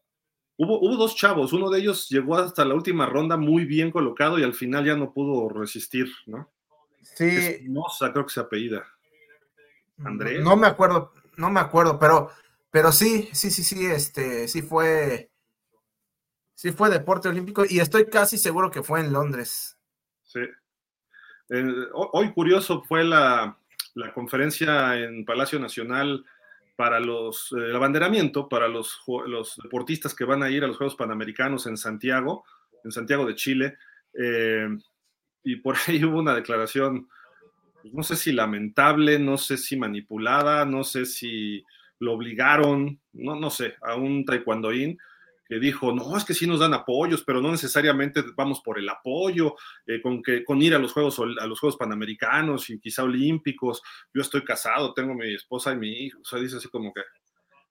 [0.57, 4.37] Hubo, hubo, dos chavos, uno de ellos llegó hasta la última ronda muy bien colocado
[4.37, 6.51] y al final ya no pudo resistir, ¿no?
[7.01, 7.65] Sí.
[7.69, 8.85] No, creo que se apellida.
[10.03, 10.43] Andrés.
[10.43, 12.29] No, me acuerdo, no me acuerdo, pero,
[12.71, 15.31] pero sí, sí, sí, sí, este, sí fue,
[16.60, 19.78] Sí fue deporte olímpico y estoy casi seguro que fue en Londres.
[20.24, 20.41] Sí.
[21.93, 23.58] hoy curioso fue la,
[24.13, 26.26] conferencia en Palacio Nacional
[26.76, 30.98] para los, el abanderamiento para los, los, deportistas que van a ir a los Juegos
[30.98, 32.43] Panamericanos en Santiago,
[32.84, 33.78] en Santiago de Chile.
[34.13, 34.67] Eh,
[35.45, 37.08] y por ahí hubo una declaración,
[37.82, 41.63] pues, no sé si lamentable, no sé si manipulada, no sé si
[42.00, 45.00] lo obligaron, no, no sé, a un taekwondoín
[45.49, 48.88] que dijo, no, es que sí nos dan apoyos, pero no necesariamente vamos por el
[48.88, 49.55] apoyo,
[49.88, 53.81] eh, con, que, con ir a los, Juegos, a los Juegos Panamericanos y quizá Olímpicos,
[54.13, 57.01] yo estoy casado, tengo mi esposa y mi hijo, o sea, dice así como que,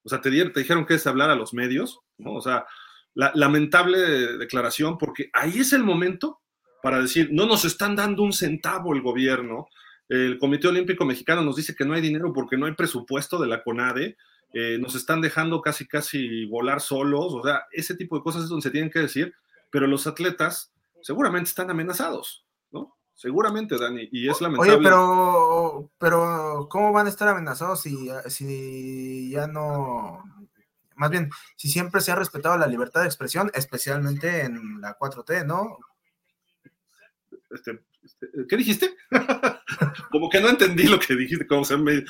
[0.03, 2.35] o sea, te, te dijeron que es hablar a los medios, ¿no?
[2.35, 2.67] O sea,
[3.15, 3.99] la, lamentable
[4.39, 6.41] declaración, porque ahí es el momento
[6.83, 9.69] para decir, no nos están dando un centavo el gobierno,
[10.09, 13.47] el Comité Olímpico Mexicano nos dice que no hay dinero porque no hay presupuesto de
[13.47, 14.17] la CONADE,
[14.53, 18.49] eh, nos están dejando casi, casi volar solos, o sea, ese tipo de cosas es
[18.49, 19.35] donde se tienen que decir,
[19.71, 22.97] pero los atletas seguramente están amenazados, ¿no?
[23.15, 24.75] Seguramente, Dani, y es lamentable.
[24.75, 30.23] Oye, pero, pero ¿cómo van a estar amenazados si, si ya no,
[30.99, 35.47] más bien, si siempre se ha respetado la libertad de expresión, especialmente en la 4T,
[35.47, 35.79] ¿no?
[37.51, 37.85] Este, este,
[38.49, 38.95] ¿Qué dijiste?
[40.11, 42.05] como que no entendí lo que dijiste, como se me,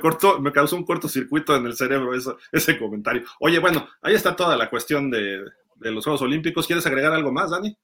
[0.00, 2.12] cortó, me causó un cortocircuito en el cerebro
[2.52, 3.24] ese comentario.
[3.40, 5.44] Oye, bueno, ahí está toda la cuestión de,
[5.80, 6.66] los Juegos Olímpicos.
[6.66, 7.76] ¿Quieres agregar algo más, Dani?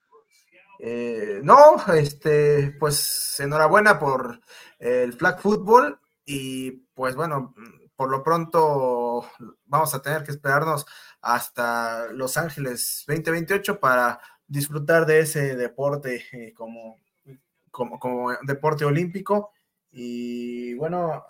[0.81, 4.41] Eh, no, este, pues enhorabuena por
[4.79, 7.55] el flag football y pues bueno,
[7.97, 9.29] por lo pronto
[9.67, 10.87] vamos a tener que esperarnos
[11.21, 16.97] hasta Los Ángeles 2028 para disfrutar de ese deporte eh, como
[17.79, 19.53] como, deporte olímpico.
[19.91, 21.25] Y bueno,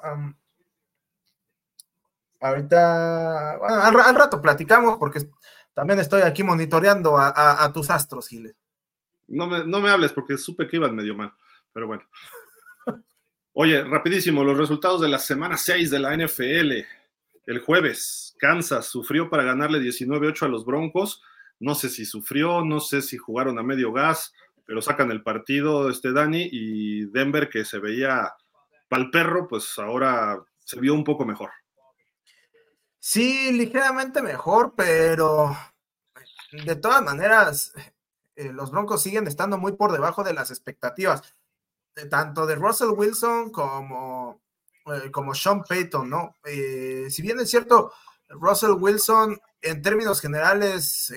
[2.41, 5.21] ahorita, al, rato platicamos porque
[5.75, 8.57] también estoy aquí monitoreando a, tus astros, Giles.
[9.27, 11.33] No me, no me hables porque supe que iban medio mal,
[11.73, 12.05] pero bueno.
[13.53, 16.73] Oye, rapidísimo, los resultados de la semana 6 de la NFL.
[17.47, 21.23] El jueves, Kansas sufrió para ganarle 19-8 a los Broncos.
[21.59, 24.33] No sé si sufrió, no sé si jugaron a medio gas,
[24.68, 28.35] pero sacan el partido este Dani y Denver que se veía
[28.87, 31.50] pal perro, pues ahora se vio un poco mejor.
[32.98, 35.57] Sí, ligeramente mejor, pero
[36.52, 37.72] de todas maneras,
[38.37, 41.22] eh, los Broncos siguen estando muy por debajo de las expectativas,
[42.11, 44.42] tanto de Russell Wilson como,
[44.85, 46.35] eh, como Sean Payton, ¿no?
[46.44, 47.94] Eh, si bien es cierto,
[48.28, 51.11] Russell Wilson, en términos generales,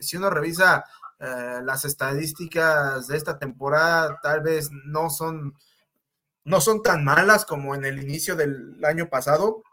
[0.00, 0.84] si uno revisa
[1.20, 5.54] eh, las estadísticas de esta temporada tal vez no son,
[6.44, 9.64] no son tan malas como en el inicio del año pasado,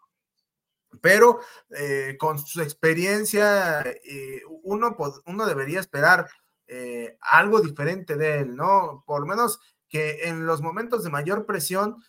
[1.02, 6.28] pero eh, con su experiencia eh, uno, uno debería esperar
[7.22, 9.04] algo diferente de él, ¿no?
[9.06, 12.04] Por menos que en los momentos de mayor presión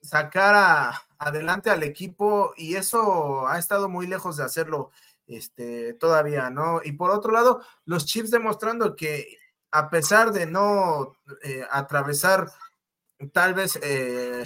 [0.00, 4.90] sacara adelante al equipo y eso ha estado muy lejos de hacerlo
[5.26, 6.80] este, todavía, ¿no?
[6.84, 9.38] Y por otro lado, los Chiefs demostrando que
[9.70, 12.46] a pesar de no eh, atravesar
[13.32, 14.44] tal vez eh,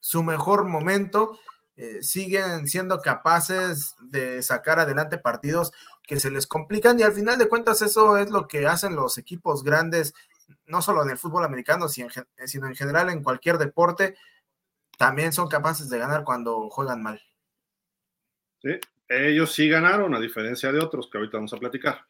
[0.00, 1.38] su mejor momento,
[1.76, 7.38] eh, siguen siendo capaces de sacar adelante partidos que se les complican y al final
[7.38, 10.14] de cuentas eso es lo que hacen los equipos grandes,
[10.66, 12.08] no solo en el fútbol americano, sino
[12.68, 14.16] en general en cualquier deporte,
[14.98, 17.20] también son capaces de ganar cuando juegan mal.
[18.60, 22.04] Sí, ellos sí ganaron, a diferencia de otros que ahorita vamos a platicar.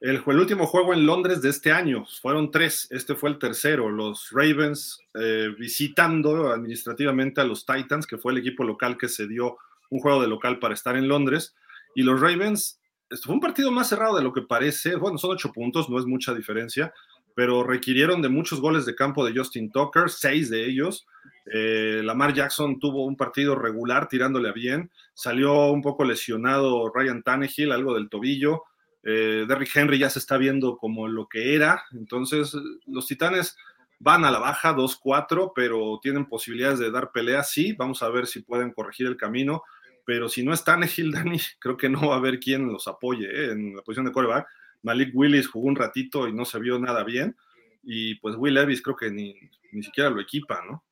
[0.00, 4.28] El, último juego en Londres de este año, fueron tres, este fue el tercero, los
[4.30, 9.56] Ravens eh, visitando administrativamente a los Titans, que fue el equipo local que se dio
[9.88, 11.54] un juego de local para estar en Londres,
[11.94, 12.78] y los Ravens,
[13.22, 16.04] fue un partido más cerrado de lo que parece, bueno, son ocho puntos, no es
[16.04, 16.92] mucha diferencia,
[17.36, 21.06] pero requirieron de muchos goles de campo de Justin Tucker, seis de ellos,
[21.52, 24.90] eh, Lamar Jackson tuvo un partido regular tirándole a bien.
[25.14, 28.64] Salió un poco lesionado Ryan Tannehill, algo del tobillo.
[29.02, 31.84] Eh, Derrick Henry ya se está viendo como lo que era.
[31.92, 33.56] Entonces, los Titanes
[33.98, 37.42] van a la baja 2-4, pero tienen posibilidades de dar pelea.
[37.42, 39.62] Sí, vamos a ver si pueden corregir el camino.
[40.04, 43.26] Pero si no es Tannehill, Dani, creo que no va a haber quien los apoye
[43.26, 43.52] ¿eh?
[43.52, 44.48] en la posición de coreback.
[44.82, 47.36] Malik Willis jugó un ratito y no se vio nada bien.
[47.82, 49.34] Y pues Will Levis creo que ni,
[49.72, 50.84] ni siquiera lo equipa, ¿no?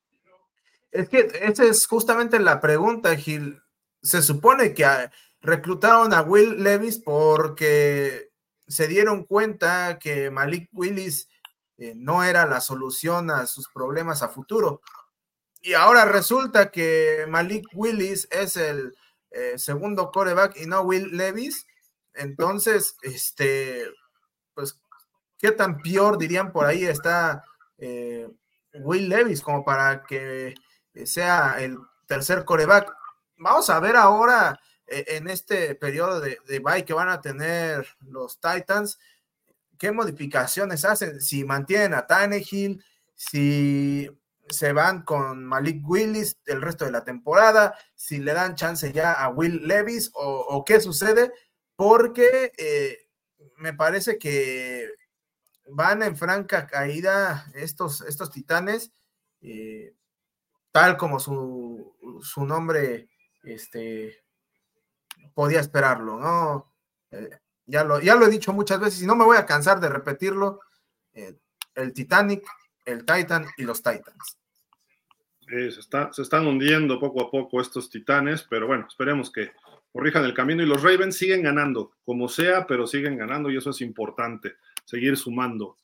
[0.91, 3.61] Es que esa es justamente la pregunta, Gil.
[4.01, 4.85] Se supone que
[5.41, 8.29] reclutaron a Will Levis porque
[8.67, 11.27] se dieron cuenta que Malik Willis
[11.77, 14.81] eh, no era la solución a sus problemas a futuro.
[15.61, 18.95] Y ahora resulta que Malik Willis es el
[19.31, 21.67] eh, segundo coreback y no Will Levis.
[22.15, 23.85] Entonces, este,
[24.53, 24.79] pues,
[25.37, 27.43] ¿qué tan peor dirían por ahí está
[27.77, 28.27] eh,
[28.73, 30.55] Will Levis como para que
[31.05, 32.91] sea el tercer coreback.
[33.37, 37.87] Vamos a ver ahora eh, en este periodo de, de bye que van a tener
[38.01, 38.99] los Titans,
[39.77, 42.83] qué modificaciones hacen, si mantienen a Tannehill,
[43.15, 44.09] si
[44.49, 49.13] se van con Malik Willis el resto de la temporada, si le dan chance ya
[49.13, 51.33] a Will Levis o, qué sucede,
[51.75, 53.09] porque eh,
[53.57, 54.89] me parece que
[55.67, 58.91] van en franca caída estos, estos titanes,
[59.41, 59.93] eh,
[60.71, 63.09] tal como su, su, nombre
[63.43, 64.23] este,
[65.33, 66.73] podía esperarlo, ¿no?
[67.11, 67.29] Eh,
[67.65, 69.89] ya, lo, ya lo he dicho muchas veces y no me voy a cansar de
[69.89, 70.59] repetirlo,
[71.75, 72.45] el Titanic,
[72.85, 74.37] el Titan y los Titans.
[75.47, 79.51] se, está, se están hundiendo poco a poco estos titanes, pero bueno, esperemos que
[79.95, 83.69] corrijan el camino y los Ravens siguen ganando, como sea, pero siguen ganando y eso
[83.69, 85.77] es importante, seguir sumando.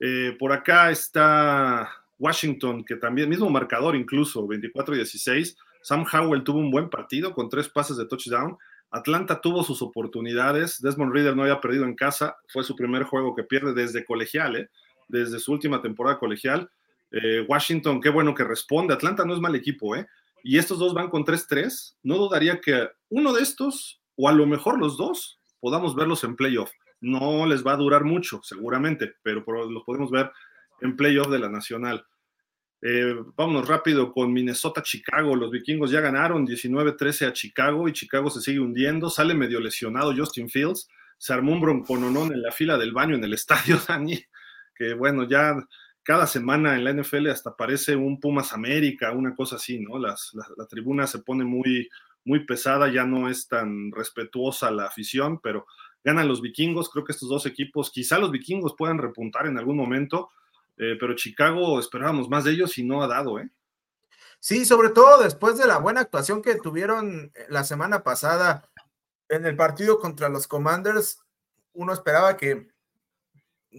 [0.00, 1.86] Eh, por acá está
[2.18, 5.54] Washington, que también, mismo marcador incluso, 24-16.
[5.82, 8.56] Sam Howell tuvo un buen partido con tres pases de touchdown.
[8.90, 10.80] Atlanta tuvo sus oportunidades.
[10.80, 12.38] Desmond Reader no había perdido en casa.
[12.48, 14.70] Fue su primer juego que pierde desde colegial, ¿eh?
[15.08, 16.70] desde su última temporada colegial.
[17.10, 18.94] Eh, Washington, qué bueno que responde.
[18.94, 20.06] Atlanta no es mal equipo, ¿eh?
[20.42, 24.46] Y estos dos van con 3-3, no dudaría que uno de estos, o a lo
[24.46, 26.70] mejor los dos, podamos verlos en playoff.
[27.00, 30.30] No les va a durar mucho, seguramente, pero los podemos ver
[30.80, 32.04] en playoff de la Nacional.
[32.84, 35.36] Eh, vámonos rápido con Minnesota-Chicago.
[35.36, 39.08] Los vikingos ya ganaron 19-13 a Chicago y Chicago se sigue hundiendo.
[39.08, 40.88] Sale medio lesionado Justin Fields.
[41.16, 44.20] Se armó un broncononón en la fila del baño en el estadio, Dani.
[44.74, 45.54] Que bueno, ya
[46.02, 49.98] cada semana en la NFL hasta aparece un Pumas América, una cosa así, ¿no?
[49.98, 51.88] Las, la, tribuna se pone muy,
[52.24, 55.66] muy pesada, ya no es tan respetuosa la afición, pero
[56.02, 59.76] ganan los vikingos, creo que estos dos equipos, quizá los vikingos puedan repuntar en algún
[59.76, 60.30] momento,
[60.76, 63.50] eh, pero Chicago esperábamos más de ellos y no ha dado, ¿eh?
[64.40, 68.68] Sí, sobre todo después de la buena actuación que tuvieron la semana pasada
[69.28, 71.20] en el partido contra los Commanders,
[71.74, 72.71] uno esperaba que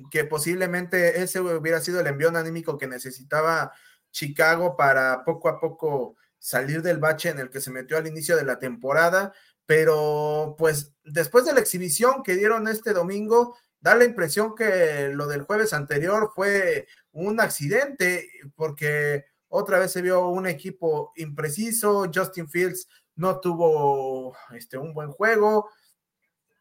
[0.09, 3.73] que posiblemente ese hubiera sido el envío anímico que necesitaba
[4.11, 8.35] Chicago para poco a poco salir del bache en el que se metió al inicio
[8.35, 9.33] de la temporada,
[9.65, 15.27] pero pues después de la exhibición que dieron este domingo, da la impresión que lo
[15.27, 22.49] del jueves anterior fue un accidente, porque otra vez se vio un equipo impreciso, Justin
[22.49, 25.69] Fields no tuvo este, un buen juego,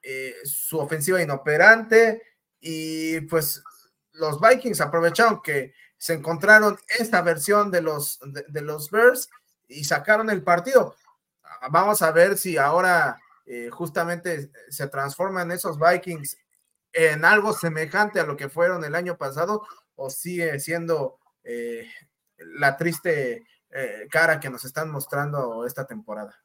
[0.03, 2.23] eh, su ofensiva inoperante,
[2.63, 3.63] y pues
[4.13, 9.29] los Vikings aprovecharon que se encontraron esta versión de los, de, los Bears
[9.69, 10.97] y sacaron el partido.
[11.71, 16.39] Vamos a ver si ahora eh, justamente se transforman esos Vikings
[16.93, 21.91] en algo semejante a lo que fueron el año pasado o sigue siendo eh,
[22.37, 26.37] la triste eh, cara que nos están mostrando esta temporada.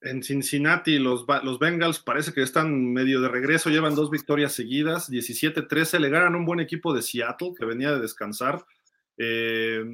[0.00, 5.10] En Cincinnati, los, los Bengals parece que están medio de regreso, llevan dos victorias seguidas,
[5.10, 8.64] 17-13, le ganan un buen equipo de Seattle que venía de descansar.
[9.16, 9.84] Eh,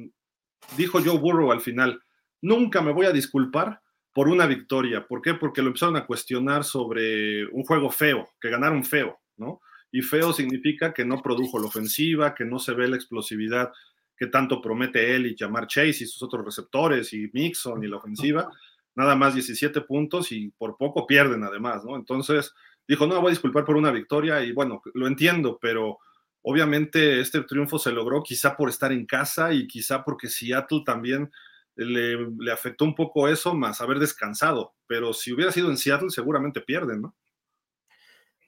[0.77, 2.01] dijo Joe Burrow al final,
[2.41, 3.81] nunca me voy a disculpar
[4.13, 5.07] por una victoria.
[5.07, 5.33] ¿Por qué?
[5.33, 9.59] Porque lo empezaron a cuestionar sobre un juego feo, que ganaron feo, ¿no?
[9.91, 13.71] Y feo significa que no produjo la ofensiva, que no se ve la explosividad
[14.17, 17.97] que tanto promete él y Jamar Chase y sus otros receptores y Mixon y la
[17.97, 18.49] ofensiva
[18.95, 21.95] nada más 17 puntos y por poco pierden además, ¿no?
[21.95, 22.53] Entonces
[22.87, 25.99] dijo, no, voy a disculpar por una victoria y bueno, lo entiendo, pero
[26.41, 31.31] obviamente este triunfo se logró quizá por estar en casa y quizá porque Seattle también
[31.75, 36.09] le, le afectó un poco eso, más haber descansado, pero si hubiera sido en Seattle
[36.09, 37.15] seguramente pierden, ¿no?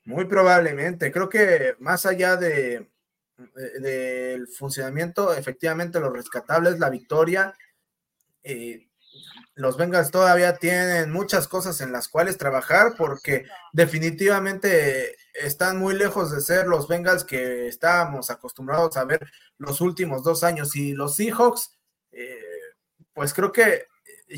[0.06, 2.88] Muy probablemente, creo que más allá de
[3.80, 7.54] del funcionamiento, efectivamente lo rescatable es la victoria.
[8.44, 8.87] Eh,
[9.56, 16.32] los Bengals todavía tienen muchas cosas en las cuales trabajar porque definitivamente están muy lejos
[16.32, 20.76] de ser los Bengals que estábamos acostumbrados a ver los últimos dos años.
[20.76, 21.72] Y los Seahawks,
[22.12, 22.40] eh,
[23.14, 23.88] pues creo que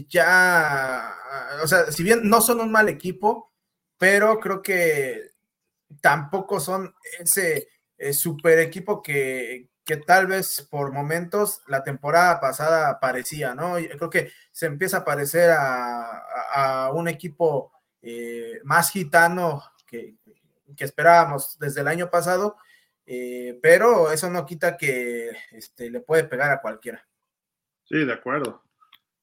[0.08, 1.16] ya,
[1.64, 3.52] o sea, si bien no son un mal equipo,
[3.98, 5.32] pero creo que
[6.02, 7.68] tampoco son ese
[7.98, 13.74] eh, super equipo que, que tal vez por momentos la temporada pasada parecía, ¿no?
[13.74, 17.72] creo que se empieza a parecer a, un equipo
[18.04, 20.14] eh, más gitano que,
[20.78, 22.56] esperábamos desde el año pasado,
[23.08, 27.04] eh, pero eso no quita que este, le puede pegar a cualquiera.
[27.86, 28.62] Sí, de acuerdo.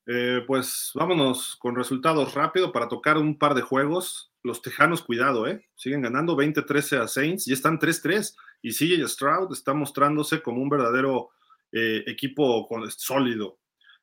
[0.04, 4.32] Eh, pues vámonos con resultados rápido para tocar un par de juegos.
[4.42, 5.64] Los Tejanos, cuidado, ¿eh?
[5.76, 8.34] Siguen ganando 20-13 a Saints y están 3-3
[8.66, 11.28] y CJ Stroud está mostrándose como un verdadero
[11.70, 13.60] eh, equipo sólido.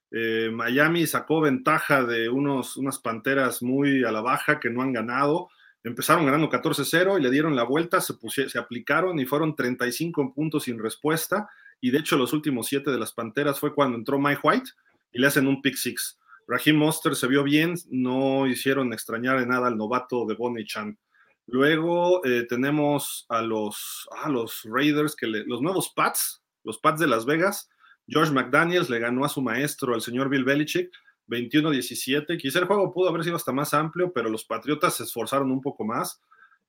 [0.09, 4.93] Eh, Miami sacó ventaja de unos, unas panteras muy a la baja que no han
[4.93, 5.49] ganado.
[5.83, 8.13] Empezaron ganando 14-0 y le dieron la vuelta, se,
[8.47, 11.49] se aplicaron y fueron 35 puntos sin respuesta.
[11.81, 14.69] Y de hecho, los últimos siete de las panteras fue cuando entró Mike White
[15.11, 16.17] y le hacen un pick six.
[16.47, 20.97] Raheem Monster se vio bien, no hicieron extrañar en nada al novato de Bonnie Chan.
[21.47, 27.07] Luego eh, tenemos a los, a los Raiders, que los nuevos Pats, los Pats de
[27.07, 27.69] Las Vegas.
[28.07, 30.91] George McDaniels le ganó a su maestro, el señor Bill Belichick,
[31.27, 32.37] 21-17.
[32.37, 35.61] Quizá el juego pudo haber sido hasta más amplio, pero los Patriotas se esforzaron un
[35.61, 36.21] poco más.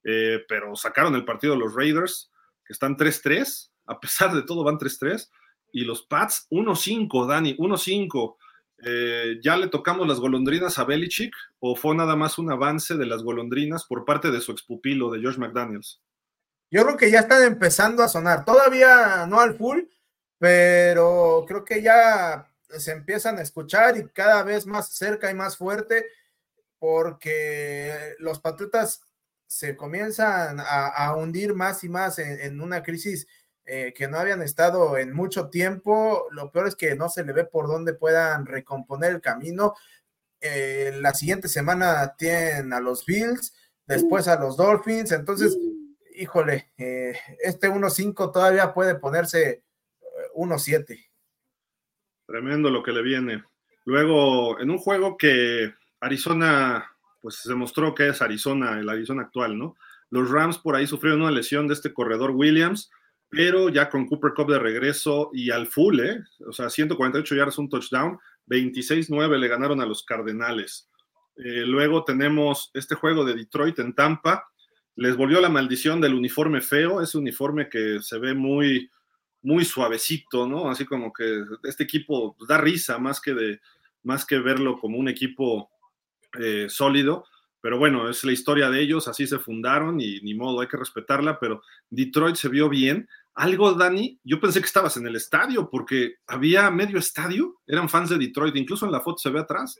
[0.04, 2.30] Eh, pero sacaron el partido los Raiders,
[2.64, 3.70] que están 3-3.
[3.86, 5.30] A pesar de todo, van 3-3.
[5.72, 8.36] Y los Pats, 1-5, Dani, 1-5.
[8.82, 13.06] Eh, ¿Ya le tocamos las golondrinas a Belichick o fue nada más un avance de
[13.06, 16.02] las golondrinas por parte de su expupilo, de George McDaniels?
[16.70, 19.82] Yo creo que ya están empezando a sonar, todavía no al full,
[20.38, 25.56] pero creo que ya se empiezan a escuchar y cada vez más cerca y más
[25.56, 26.04] fuerte,
[26.78, 29.02] porque los Patriotas
[29.46, 33.28] se comienzan a, hundir más y más en una crisis
[33.66, 36.26] eh, que no habían estado en mucho tiempo.
[36.30, 39.74] Lo peor es que no se le ve por dónde puedan recomponer el camino.
[40.40, 43.54] Eh, la siguiente semana tienen a los Bills,
[43.86, 45.12] después a los Dolphins.
[45.12, 45.56] Entonces,
[46.14, 49.62] híjole, eh, este 1-5 todavía puede ponerse
[50.34, 51.10] 1-7.
[52.26, 53.44] Tremendo lo que le viene.
[53.86, 56.84] Luego, en un juego que Arizona,
[57.22, 59.76] pues se mostró que es Arizona, el Arizona actual, ¿no?
[60.10, 62.90] Los Rams por ahí sufrieron una lesión de este corredor Williams
[63.34, 66.22] pero ya con Cooper Cup de regreso y al full, ¿eh?
[66.46, 70.88] o sea, 148 yardas, un touchdown, 26-9 le ganaron a los Cardenales.
[71.36, 74.48] Eh, luego tenemos este juego de Detroit en Tampa,
[74.96, 78.90] les volvió la maldición del uniforme feo, ese uniforme que se ve muy,
[79.42, 80.70] muy suavecito, ¿no?
[80.70, 83.60] Así como que este equipo da risa más que, de,
[84.04, 85.70] más que verlo como un equipo
[86.38, 87.24] eh, sólido.
[87.60, 90.76] Pero bueno, es la historia de ellos, así se fundaron y ni modo, hay que
[90.76, 95.68] respetarla, pero Detroit se vio bien algo, Dani, yo pensé que estabas en el estadio
[95.68, 99.76] porque había medio estadio, eran fans de Detroit, incluso en la foto se ve atrás,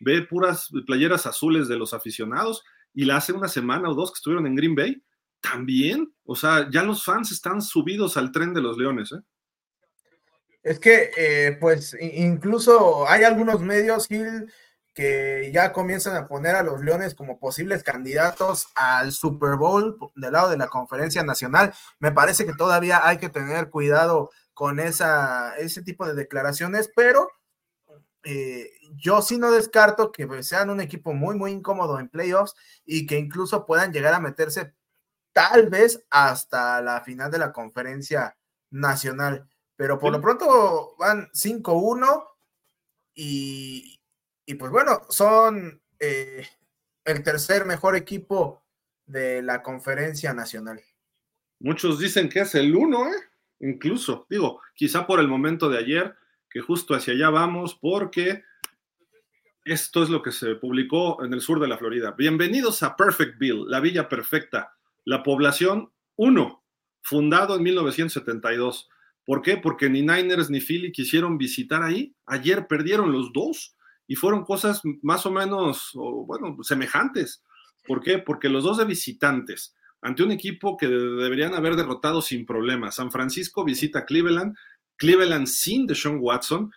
[0.00, 2.62] ve puras playeras azules de los aficionados
[2.94, 5.02] y la hace una semana o dos que estuvieron en Green Bay,
[5.40, 9.20] también, o sea, ya los fans están subidos al tren de los Leones, ¿eh?
[10.62, 14.50] Es que, eh, pues, incluso hay algunos medios, Gil,
[14.94, 20.32] que ya comienzan a poner a los Leones como posibles candidatos al Super Bowl del
[20.32, 21.74] lado de la conferencia nacional.
[21.98, 27.28] Me parece que todavía hay que tener cuidado con esa, ese tipo de declaraciones, pero
[28.22, 32.54] eh, yo sí no descarto que sean un equipo muy, muy incómodo en playoffs
[32.86, 34.74] y que incluso puedan llegar a meterse
[35.32, 38.36] tal vez hasta la final de la conferencia
[38.70, 39.48] nacional.
[39.76, 42.24] Pero por lo pronto van 5-1
[43.14, 43.93] y,
[44.46, 46.46] y pues bueno, son eh,
[47.04, 48.64] el tercer mejor equipo
[49.06, 50.80] de la conferencia nacional.
[51.60, 53.16] Muchos dicen que es el uno, ¿eh?
[53.60, 56.14] Incluso, digo, quizá por el momento de ayer,
[56.50, 58.44] que justo hacia allá vamos, porque
[59.64, 62.14] esto es lo que se publicó en el sur de la Florida.
[62.18, 66.64] Bienvenidos a Perfectville, la villa perfecta, la población 1,
[67.02, 68.90] fundado en 1972.
[69.24, 69.56] ¿Por qué?
[69.56, 72.14] Porque ni Niners ni Philly quisieron visitar ahí.
[72.26, 73.74] Ayer perdieron los dos
[74.06, 77.42] y fueron cosas más o menos, bueno, semejantes.
[77.86, 78.18] ¿Por qué?
[78.18, 82.96] Porque los dos de visitantes, ante un equipo que deberían haber derrotado sin problemas.
[82.96, 84.54] San Francisco visita Cleveland,
[84.96, 86.70] Cleveland sin Deshaun Watson,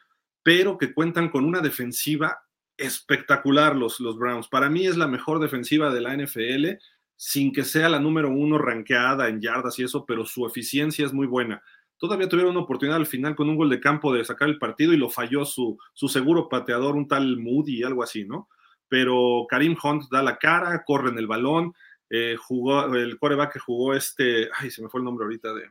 [0.44, 2.40] pero que cuentan con una defensiva
[2.78, 4.48] espectacular los, los Browns.
[4.48, 6.80] Para mí es la mejor defensiva de la NFL,
[7.18, 11.14] sin que sea la número uno ranqueada en yardas y eso, pero su eficiencia es
[11.14, 11.62] muy buena.
[11.98, 14.93] Todavía tuvieron una oportunidad al final con un gol de campo de sacar el partido
[14.93, 18.50] y lo falló su, su seguro pateador, un tal Moody, algo así, ¿no?
[18.88, 21.74] Pero Karim Hunt da la cara, corre en el balón,
[22.10, 25.70] eh, jugó, el coreback que jugó este, ay, se me fue el nombre ahorita de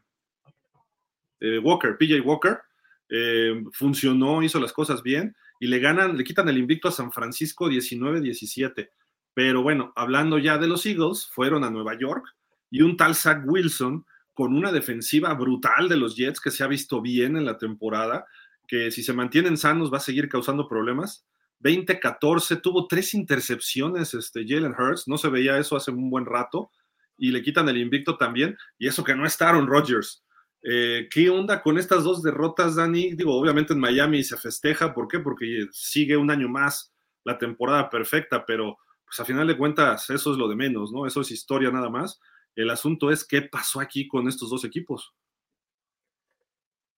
[1.60, 2.58] Walker, PJ Walker,
[3.08, 7.12] eh, funcionó, hizo las cosas bien y le ganan, le quitan el invicto a San
[7.12, 8.90] Francisco 19-17.
[9.34, 12.24] Pero bueno, hablando ya de los Eagles, fueron a Nueva York
[12.70, 14.04] y un tal Zach Wilson
[14.36, 18.26] con una defensiva brutal de los Jets que se ha visto bien en la temporada,
[18.68, 21.26] que si se mantienen sanos va a seguir causando problemas.
[21.60, 26.70] 20-14, tuvo tres intercepciones este Jalen Hurts, no se veía eso hace un buen rato,
[27.16, 30.22] y le quitan el invicto también, y eso que no está Aaron Rodgers.
[30.62, 33.14] Eh, ¿Qué onda con estas dos derrotas, Dani?
[33.14, 35.18] Digo, obviamente en Miami se festeja, ¿por qué?
[35.18, 36.92] Porque sigue un año más
[37.24, 38.76] la temporada perfecta, pero
[39.06, 41.06] pues a final de cuentas eso es lo de menos, ¿no?
[41.06, 42.20] Eso es historia nada más.
[42.56, 45.14] El asunto es qué pasó aquí con estos dos equipos.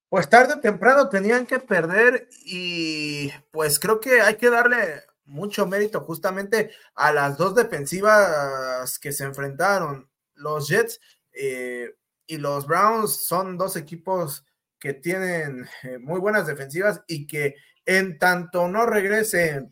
[0.09, 5.67] Pues tarde o temprano tenían que perder y pues creo que hay que darle mucho
[5.67, 10.09] mérito justamente a las dos defensivas que se enfrentaron.
[10.35, 11.01] Los Jets
[11.33, 11.95] eh,
[12.27, 14.47] y los Browns son dos equipos
[14.79, 19.69] que tienen eh, muy buenas defensivas y que en tanto no regrese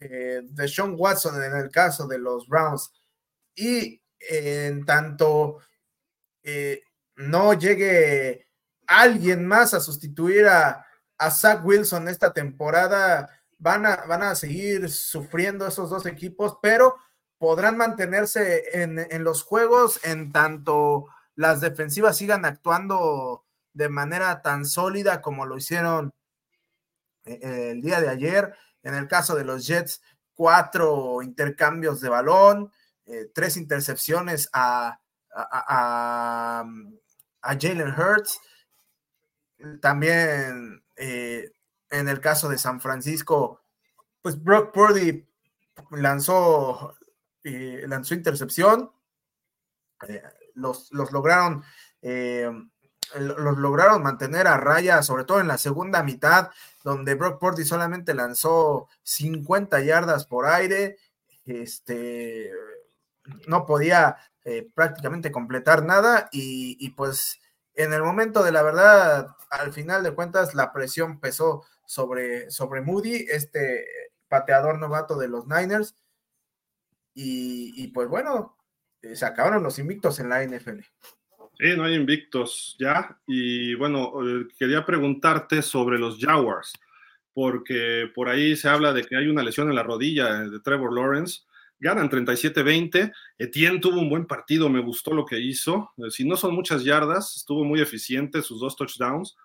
[0.00, 2.92] eh, de Sean Watson en el caso de los Browns
[3.54, 5.58] y en tanto
[6.42, 6.82] eh,
[7.16, 8.48] no llegue
[8.86, 10.82] alguien más a sustituir a,
[11.30, 16.96] Zach Wilson esta temporada, van a, van a seguir sufriendo esos dos equipos, pero
[17.38, 21.06] podrán mantenerse en, en los juegos en tanto
[21.36, 26.12] las defensivas sigan actuando de manera tan sólida como lo hicieron
[27.26, 28.54] eh, el día de ayer.
[28.82, 30.00] En el caso de los Jets,
[30.34, 32.72] cuatro intercambios de balón,
[33.06, 35.00] eh, tres intercepciones a,
[35.32, 36.64] a,
[37.42, 38.40] Jalen Hurts.
[39.80, 41.50] También eh,
[41.90, 43.62] en el caso de San Francisco,
[44.20, 45.26] pues Brock Purdy
[45.92, 46.94] lanzó,
[47.42, 48.90] lanzó intercepción.
[50.54, 51.64] los, los, lograron
[53.14, 56.50] los lograron mantener a raya, sobre todo en la segunda mitad,
[56.82, 60.98] donde Brock Purdy solamente lanzó 50 yardas por aire,
[61.44, 62.50] este,
[63.46, 67.40] no podía eh, prácticamente completar nada y, pues
[67.74, 72.80] en el momento de la verdad, al final de cuentas, la presión pesó sobre, sobre
[72.80, 73.86] Moody, este
[74.28, 75.94] pateador novato de los Niners,
[77.14, 78.56] y, y pues bueno,
[79.02, 80.80] eh, se acabaron los invictos en la NFL.
[81.58, 83.18] Sí, no hay invictos ya.
[83.26, 86.72] Y bueno, eh, quería preguntarte sobre los Jaguars,
[87.32, 90.92] porque por ahí se habla de que hay una lesión en la rodilla de Trevor
[90.92, 91.42] Lawrence.
[91.78, 93.12] Ganan 37-20.
[93.38, 95.92] Etienne tuvo un buen partido, me gustó lo que hizo.
[95.98, 99.36] Eh, si no son muchas yardas, estuvo muy eficiente sus dos touchdowns.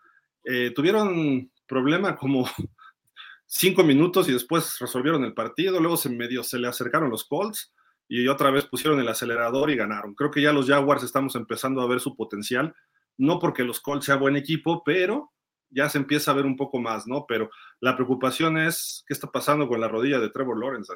[0.43, 2.47] Eh, tuvieron problema como
[3.45, 5.79] cinco minutos y después resolvieron el partido.
[5.79, 7.73] Luego se medio se le acercaron los Colts
[8.07, 10.15] y otra vez pusieron el acelerador y ganaron.
[10.15, 12.75] Creo que ya los Jaguars estamos empezando a ver su potencial,
[13.17, 15.31] no porque los Colts sea buen equipo, pero
[15.69, 17.25] ya se empieza a ver un poco más, ¿no?
[17.25, 20.93] Pero la preocupación es qué está pasando con la rodilla de Trevor Lawrence.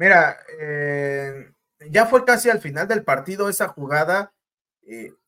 [0.00, 1.52] Mira, eh,
[1.90, 4.32] ya fue casi al final del partido esa jugada.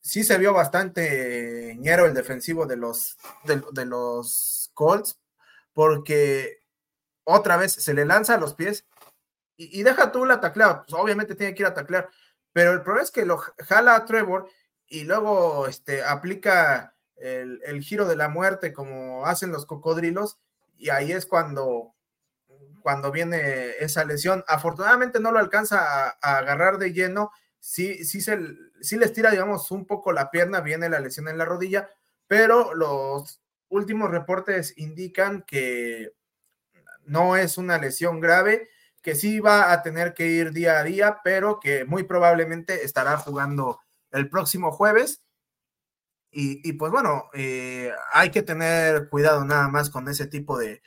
[0.00, 5.20] Sí se vio bastante ñero el defensivo de los, de los Colts,
[5.74, 6.62] porque
[7.24, 8.86] otra vez se le lanza a los pies
[9.58, 12.08] y, deja tú la tacleada, pues obviamente tiene que ir a taclear,
[12.54, 14.48] pero el problema es que lo jala a Trevor
[14.86, 20.38] y luego este, aplica el, giro de la muerte como hacen los cocodrilos
[20.78, 21.94] y ahí es cuando,
[22.82, 24.44] cuando viene esa lesión.
[24.48, 28.38] Afortunadamente no lo alcanza a, agarrar de lleno, sí, sí, se,
[28.80, 31.88] sí les tira, digamos, un poco la pierna, viene la lesión en la rodilla,
[32.26, 36.12] pero los últimos reportes indican que
[37.04, 38.68] no es una lesión grave
[39.02, 43.16] que sí va a tener que ir día a día, pero que muy probablemente estará
[43.16, 43.80] jugando
[44.12, 45.22] el próximo jueves.
[46.34, 50.80] Y, pues bueno, eh, hay que tener cuidado nada más con ese tipo de,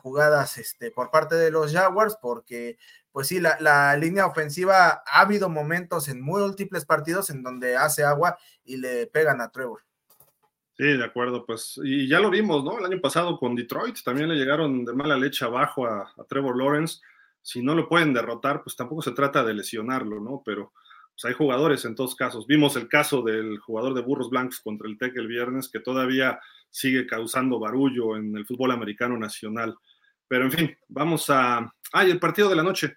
[0.00, 2.78] jugadas este, por parte de los Jaguars, porque
[3.10, 8.38] pues sí, la, línea ofensiva ha habido momentos en múltiples partidos en donde hace agua
[8.64, 9.80] y le pegan a Trevor.
[10.76, 12.78] Sí, de acuerdo, pues, y ya lo vimos, ¿no?
[12.78, 17.00] El año pasado con Detroit también le llegaron de mala leche abajo a Trevor Lawrence
[17.42, 20.42] si no lo pueden derrotar, pues tampoco se trata de lesionarlo, ¿no?
[20.44, 20.72] Pero
[21.14, 22.46] pues, hay jugadores en todos casos.
[22.46, 26.40] Vimos el caso del jugador de Burros Blancos contra el TEC el viernes, que todavía
[26.72, 29.76] sigue causando barullo en el fútbol americano nacional.
[30.26, 31.72] Pero en fin, vamos a...
[31.92, 32.96] ¡Ay, el partido de la noche!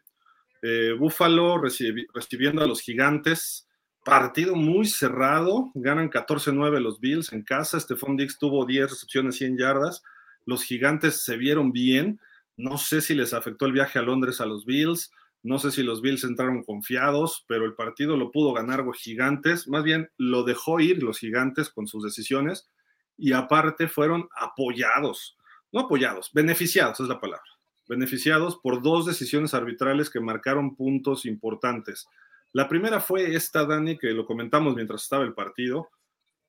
[0.64, 3.70] Eh, Búfalo recibiendo a los gigantes.
[4.04, 5.70] Partido muy cerrado.
[5.76, 7.80] Ganan 14-9 los Bills en casa.
[7.80, 10.02] Stephon Dix tuvo 10 recepciones, 100 yardas.
[10.46, 12.20] Los gigantes se vieron bien
[12.58, 15.12] no sé si les afectó el viaje a Londres a los Bills,
[15.44, 19.68] no sé si los Bills entraron confiados, pero el partido lo pudo ganar los Gigantes,
[19.68, 22.70] más bien lo dejó ir los Gigantes con sus decisiones
[23.18, 25.38] y aparte fueron apoyados,
[25.72, 27.46] no apoyados, beneficiados es la palabra,
[27.88, 32.08] beneficiados por dos decisiones arbitrales que marcaron puntos importantes.
[32.52, 35.90] La primera fue esta, Dani, que lo comentamos mientras estaba el partido.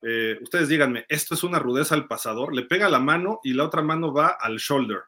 [0.02, 2.54] Eh, ustedes díganme, ¿esto es una rudeza al pasador?
[2.54, 5.04] Le pega la mano y la otra mano va al shoulder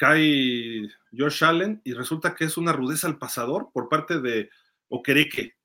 [0.00, 4.48] cae Josh Allen y resulta que es una rudeza al pasador por parte de
[4.88, 5.58] Okereke.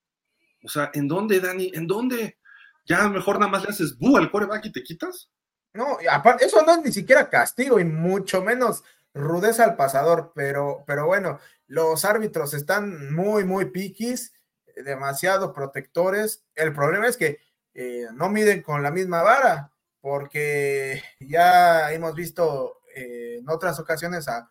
[0.62, 1.72] O sea, ¿en dónde, Dani?
[1.74, 2.38] ¿En dónde?
[2.86, 5.32] Ya mejor nada más le haces bu al coreback y te quitas.
[5.74, 8.84] No, aparte, eso no es ni siquiera castigo y mucho menos
[9.14, 14.34] rudeza al pasador, pero, pero bueno, los árbitros están muy, muy piquis,
[14.76, 16.46] demasiado protectores.
[16.54, 17.40] El problema es que
[17.74, 24.28] eh, no miden con la misma vara, porque ya hemos visto eh, en otras ocasiones
[24.28, 24.50] a,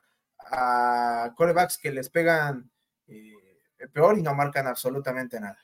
[0.51, 2.71] a corebacks que les pegan
[3.07, 3.33] eh,
[3.93, 5.59] peor y no marcan absolutamente nada.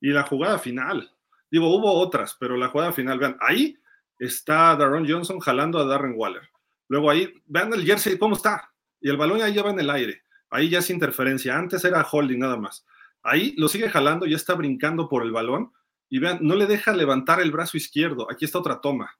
[0.00, 1.10] Y la jugada final,
[1.52, 3.78] digo, hubo otras, pero la jugada final, vean, ahí
[4.18, 6.48] está Darron Johnson jalando a Darren Waller.
[6.88, 8.72] Luego ahí, vean el jersey, cómo está.
[9.02, 10.22] Y el balón ya lleva en el aire.
[10.48, 11.58] Ahí ya es interferencia.
[11.58, 12.86] Antes era holding nada más.
[13.22, 15.72] Ahí lo sigue jalando, ya está brincando por el balón
[16.08, 18.30] y vean, no le deja levantar el brazo izquierdo.
[18.30, 19.14] Aquí está otra toma.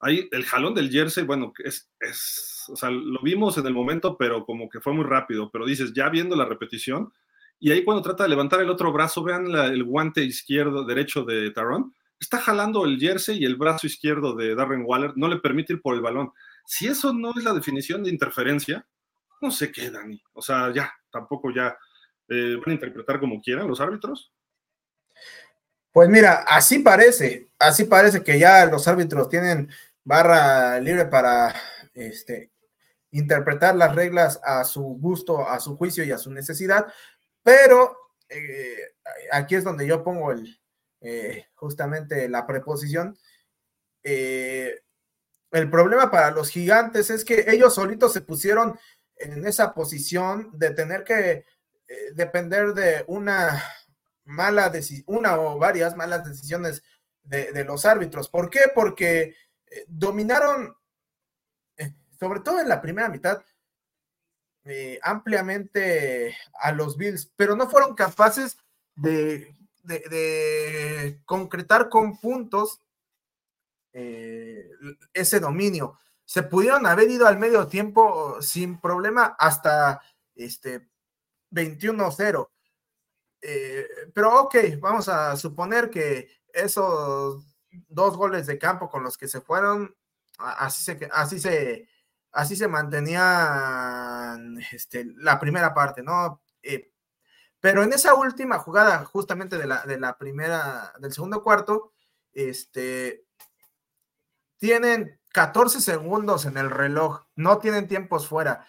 [0.00, 4.16] Ahí el jalón del jersey, bueno, es, es, o sea, lo vimos en el momento,
[4.16, 5.50] pero como que fue muy rápido.
[5.50, 7.12] Pero dices, ya viendo la repetición,
[7.60, 11.50] y ahí cuando trata de levantar el otro brazo, vean el guante izquierdo, derecho de
[11.50, 15.74] Taron, está jalando el jersey y el brazo izquierdo de Darren Waller, no le permite
[15.74, 16.32] ir por el balón.
[16.64, 18.86] Si eso no es la definición de interferencia,
[19.40, 20.20] no sé qué, Dani.
[20.32, 21.76] O sea, ya, tampoco ya
[22.28, 24.32] eh, van a interpretar como quieran los árbitros.
[25.92, 29.70] Pues mira, así parece, así parece que ya los árbitros tienen
[30.02, 31.54] barra libre para
[31.92, 32.50] este,
[33.12, 36.86] interpretar las reglas a su gusto, a su juicio y a su necesidad,
[37.44, 37.96] pero
[38.28, 38.94] eh,
[39.30, 40.34] aquí es donde yo pongo
[41.00, 43.16] eh, justamente la preposición.
[44.02, 44.80] Eh,
[45.52, 48.76] el problema para los gigantes es que ellos solitos se pusieron
[49.16, 51.44] en esa posición de tener que
[52.14, 53.62] depender de una
[54.24, 56.82] mala decisión, una o varias malas decisiones
[57.22, 58.28] de, los árbitros.
[58.28, 58.62] ¿Por qué?
[58.74, 59.36] Porque
[59.86, 60.74] dominaron,
[62.18, 63.44] sobre todo en la primera mitad,
[64.64, 68.56] eh, ampliamente a los Bills, pero no fueron capaces
[68.94, 69.54] de,
[71.26, 72.80] concretar con puntos
[73.92, 75.98] ese dominio.
[76.24, 80.00] Se pudieron haber ido al medio tiempo sin problema hasta
[80.34, 80.88] este
[81.52, 82.48] 21-0
[83.46, 87.44] eh, pero ok, vamos a suponer que esos
[87.88, 89.94] dos goles de campo con los que se fueron,
[90.38, 91.86] así se, así se,
[92.34, 96.42] así se mantenían este, la primera parte, ¿no?
[96.62, 96.92] Eh,
[97.60, 101.92] pero en esa última jugada, justamente de la, de la primera, del segundo cuarto,
[102.32, 103.24] este,
[104.58, 108.66] tienen 14 segundos en el reloj, no tienen tiempos fuera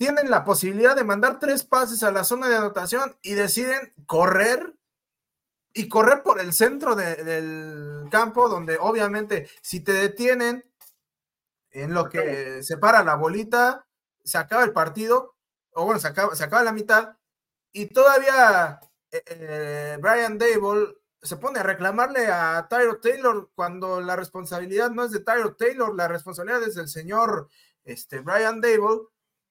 [0.00, 4.74] tienen la posibilidad de mandar tres pases a la zona de anotación y deciden correr
[5.74, 10.64] y correr por el centro del campo, donde obviamente si te detienen
[11.70, 13.86] en lo que se para la bolita,
[14.24, 15.36] se acaba el partido,
[15.72, 17.16] o bueno, se acaba, se acaba la mitad,
[17.72, 24.16] y todavía eh, eh, Brian Dable se pone a reclamarle a Tyro Taylor cuando la
[24.16, 27.48] responsabilidad no es de Tyro Taylor, la responsabilidad es del señor
[27.84, 29.02] este, Brian Dable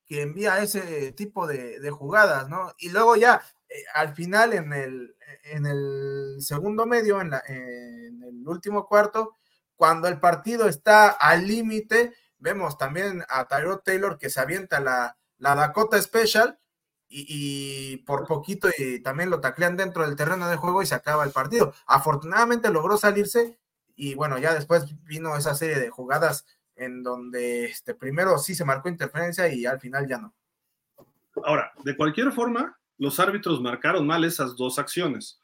[0.09, 2.73] que envía ese tipo de, jugadas, ¿no?
[2.79, 8.87] Y luego ya, eh, al final, en el, en el segundo medio, en, el último
[8.87, 9.35] cuarto,
[9.79, 15.15] cuando el partido está al límite, vemos también a Tyrod Taylor que se avienta la,
[15.37, 16.59] Dakota Special
[17.07, 21.23] y, por poquito y también lo taclean dentro del terreno de juego y se acaba
[21.23, 21.73] el partido.
[21.87, 23.57] Afortunadamente logró salirse
[23.95, 28.65] y bueno, ya después vino esa serie de jugadas en donde este, primero sí se
[28.65, 30.35] marcó interferencia y al final ya no.
[31.45, 35.39] Ahora, de cualquier forma, los árbitros marcaron mal esas dos acciones.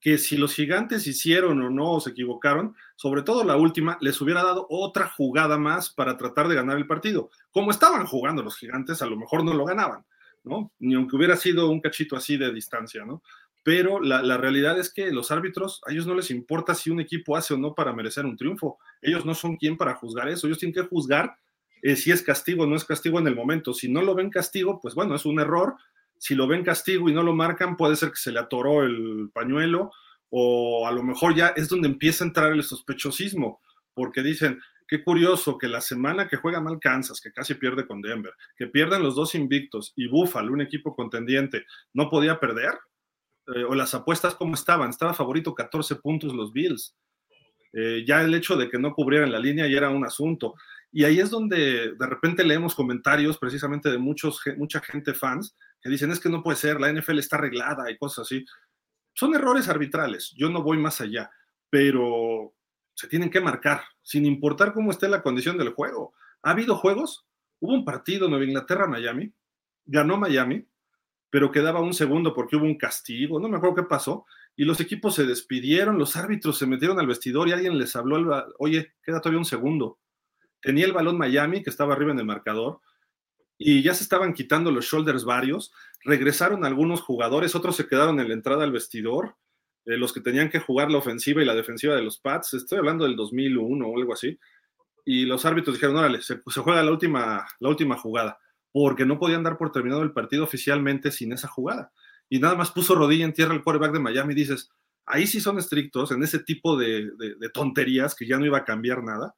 [0.00, 4.20] Que si los gigantes hicieron o no o se equivocaron, sobre todo la última, les
[4.20, 7.30] hubiera dado otra jugada más para tratar de ganar el partido.
[7.50, 10.04] Como estaban jugando los gigantes, a lo mejor no lo ganaban,
[10.44, 10.72] ¿no?
[10.78, 13.22] Ni aunque hubiera sido un cachito así de distancia, ¿no?
[13.68, 17.36] pero la, realidad es que los árbitros, a ellos no les importa si un equipo
[17.36, 18.78] hace o no para merecer un triunfo.
[19.02, 20.46] Ellos no son quien para juzgar eso.
[20.46, 21.36] Ellos tienen que juzgar
[21.82, 23.74] eh, si es castigo o no es castigo en el momento.
[23.74, 25.76] Si no lo ven castigo, pues bueno, es un error.
[26.18, 29.30] Si lo ven castigo y no lo marcan, puede ser que se le atoró el
[29.32, 29.90] pañuelo
[30.30, 33.60] o a lo mejor ya es donde empieza a entrar el sospechosismo,
[33.94, 38.00] porque dicen, qué curioso que la semana que juega mal Kansas, que casi pierde con
[38.00, 42.72] Denver, que pierden los dos invictos y Buffalo, un equipo contendiente, no podía perder
[43.54, 44.90] eh, o las apuestas cómo estaban.
[44.90, 46.96] Estaba favorito 14 puntos los Bills.
[47.72, 50.54] Eh, ya el hecho de que no cubrieran la línea ya era un asunto.
[50.90, 55.90] Y ahí es donde de repente leemos comentarios precisamente de muchos, mucha gente fans que
[55.90, 58.44] dicen es que no puede ser, la NFL está arreglada y cosas así.
[59.14, 61.30] Son errores arbitrales, yo no voy más allá,
[61.70, 62.54] pero
[62.94, 66.14] se tienen que marcar, sin importar cómo esté la condición del juego.
[66.42, 67.26] ¿Ha habido juegos?
[67.60, 69.32] Hubo un partido Nueva Inglaterra-Miami,
[69.84, 70.66] ganó Miami,
[71.30, 74.26] pero quedaba un segundo porque hubo un castigo, no me acuerdo qué pasó,
[74.56, 78.46] y los equipos se despidieron, los árbitros se metieron al vestidor y alguien les habló,
[78.58, 79.98] oye, queda todavía un segundo.
[80.60, 82.80] Tenía el balón Miami, que estaba arriba en el marcador,
[83.58, 85.72] y ya se estaban quitando los shoulders varios,
[86.04, 89.36] regresaron algunos jugadores, otros se quedaron en la entrada al vestidor,
[89.84, 92.78] eh, los que tenían que jugar la ofensiva y la defensiva de los Pats, estoy
[92.78, 94.38] hablando del 2001 o algo así,
[95.04, 98.38] y los árbitros dijeron, órale, se, se juega la última, la última jugada
[98.72, 101.92] porque no podían dar por terminado el partido oficialmente sin esa jugada.
[102.28, 104.70] Y nada más puso rodilla en tierra el quarterback de Miami y dices,
[105.06, 107.10] ahí sí son estrictos en ese tipo de,
[107.52, 109.34] tonterías que ya no iba a cambiar nada.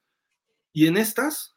[0.72, 1.54] Y en estas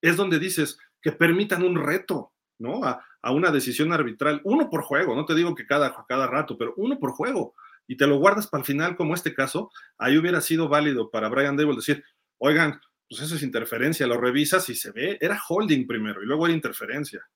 [0.00, 2.82] es donde dices que permitan un reto, ¿no?
[2.82, 6.74] A, una decisión arbitral, uno por juego, no te digo que cada, cada rato, pero
[6.76, 7.54] uno por juego,
[7.86, 11.28] y te lo guardas para el final, como este caso, ahí hubiera sido válido para
[11.28, 12.04] Brian Dable decir,
[12.38, 16.46] oigan, pues eso es interferencia, lo revisas y se ve, era holding primero y luego
[16.46, 17.26] era interferencia.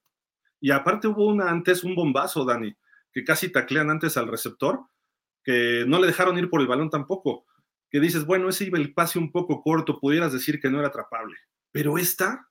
[0.59, 2.75] Y aparte hubo una antes, un bombazo, Dani,
[3.11, 4.81] que casi taclean antes al receptor,
[5.43, 7.45] que no le dejaron ir por el balón tampoco,
[7.89, 10.89] que dices, bueno, ese iba el pase un poco corto, pudieras decir que no era
[10.89, 11.37] atrapable,
[11.71, 12.48] pero esta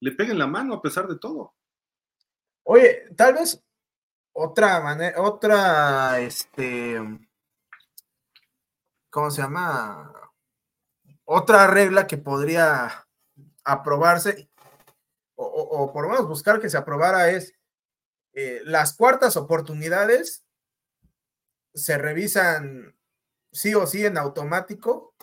[0.00, 1.54] le pega en la mano a pesar de todo.
[2.64, 3.62] Oye, tal vez
[4.32, 6.98] otra manera, otra, este,
[9.10, 10.12] ¿cómo se llama?
[11.24, 13.06] Otra regla que podría
[13.64, 14.48] aprobarse,
[15.36, 17.54] o, por lo menos buscar que se aprobara es
[18.32, 20.44] eh, las cuartas oportunidades
[21.74, 22.96] se revisan
[23.52, 25.14] sí o sí en automático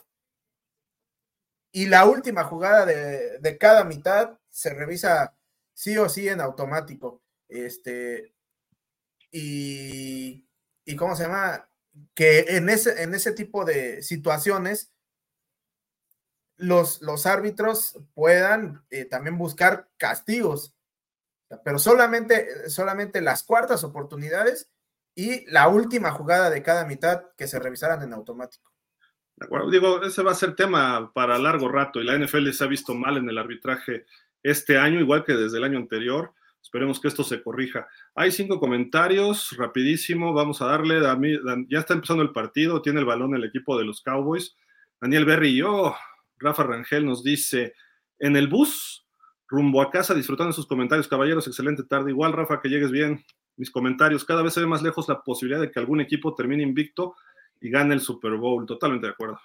[1.72, 5.38] y la última jugada de, de cada mitad se revisa
[5.72, 7.22] sí o sí en automático.
[7.48, 8.34] Este,
[9.30, 10.50] y,
[10.84, 11.70] y ¿cómo se llama?
[12.16, 14.92] Que en ese, en ese tipo de situaciones
[16.56, 20.76] los, los árbitros puedan eh, también buscar castigos,
[21.64, 24.72] pero solamente, solamente las cuartas oportunidades
[25.14, 28.74] y la última jugada de cada mitad que se revisaran en automático.
[29.36, 32.64] De acuerdo, digo, ese va a ser tema para largo rato y la NFL se
[32.64, 34.08] ha visto mal en el arbitraje
[34.50, 36.34] este año, igual que desde el año anterior.
[36.62, 37.88] Esperemos que esto se corrija.
[38.16, 41.00] Hay cinco comentarios, rapidísimo, vamos a darle.
[41.70, 44.56] Ya está empezando el partido, tiene el balón el equipo de los Cowboys.
[45.00, 45.96] Daniel Berry y yo,
[46.38, 47.74] Rafa Rangel nos dice,
[48.20, 49.06] en el bus,
[49.48, 52.12] rumbo a casa, disfrutando de sus comentarios, caballeros, excelente tarde.
[52.12, 53.24] Igual, Rafa, que llegues bien.
[53.56, 56.64] Mis comentarios, cada vez se ve más lejos la posibilidad de que algún equipo termine
[56.64, 57.16] invicto
[57.62, 58.66] y gane el Super Bowl.
[58.66, 59.40] Totalmente de acuerdo.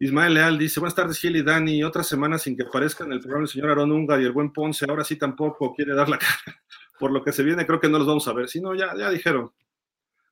[0.00, 3.20] Ismael Leal dice, buenas tardes Gil y Dani, otra semana sin que aparezca en el
[3.20, 6.18] programa el señor Aaron Ungar y el buen Ponce, ahora sí tampoco quiere dar la
[6.18, 6.62] cara.
[7.00, 8.48] Por lo que se viene, creo que no los vamos a ver.
[8.48, 9.52] Si no, ya, ya dijeron,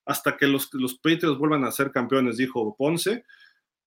[0.05, 3.25] hasta que los, los Patriots vuelvan a ser campeones, dijo Ponce,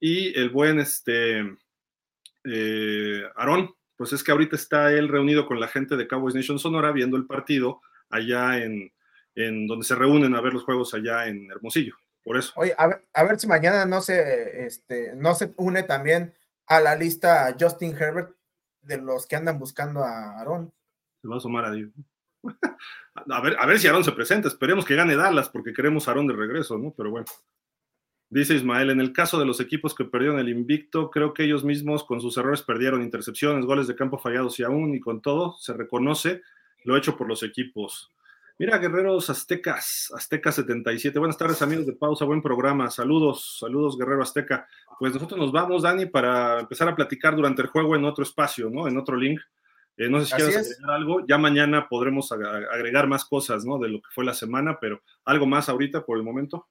[0.01, 1.57] y el buen este,
[2.43, 6.59] eh, Aarón, pues es que ahorita está él reunido con la gente de Cowboys Nation
[6.59, 8.91] Sonora viendo el partido allá en,
[9.35, 11.95] en donde se reúnen a ver los juegos allá en Hermosillo.
[12.29, 12.53] Por eso.
[12.57, 16.35] Oye, a ver, si mañana no se, este, no se une también
[16.67, 18.35] a la lista Justin Herbert
[18.83, 20.71] de los que andan buscando a Aaron.
[21.23, 21.89] Se va a sumar a Dios.
[23.31, 24.47] a, ver, a ver si Aaron se presenta.
[24.47, 26.93] Esperemos que gane Dallas porque queremos a Aaron de regreso, ¿no?
[26.95, 27.25] Pero bueno.
[28.29, 31.63] Dice Ismael, en el caso de los equipos que perdieron el invicto, creo que ellos
[31.63, 35.57] mismos con sus errores perdieron intercepciones, goles de campo fallados y aún y con todo
[35.57, 36.43] se reconoce
[36.83, 38.11] lo hecho por los equipos.
[38.59, 41.17] Mira, Guerreros Aztecas, Azteca 77.
[41.17, 42.91] Buenas tardes, amigos de Pausa, buen programa.
[42.91, 44.67] Saludos, saludos, Guerrero Azteca.
[44.99, 48.69] Pues nosotros nos vamos, Dani, para empezar a platicar durante el juego en otro espacio,
[48.69, 48.89] ¿no?
[48.89, 49.39] En otro link.
[49.95, 51.25] Eh, no sé si quieres agregar algo.
[51.25, 53.79] Ya mañana podremos agregar más cosas, ¿no?
[53.79, 56.67] De lo que fue la semana, pero algo más ahorita por el momento.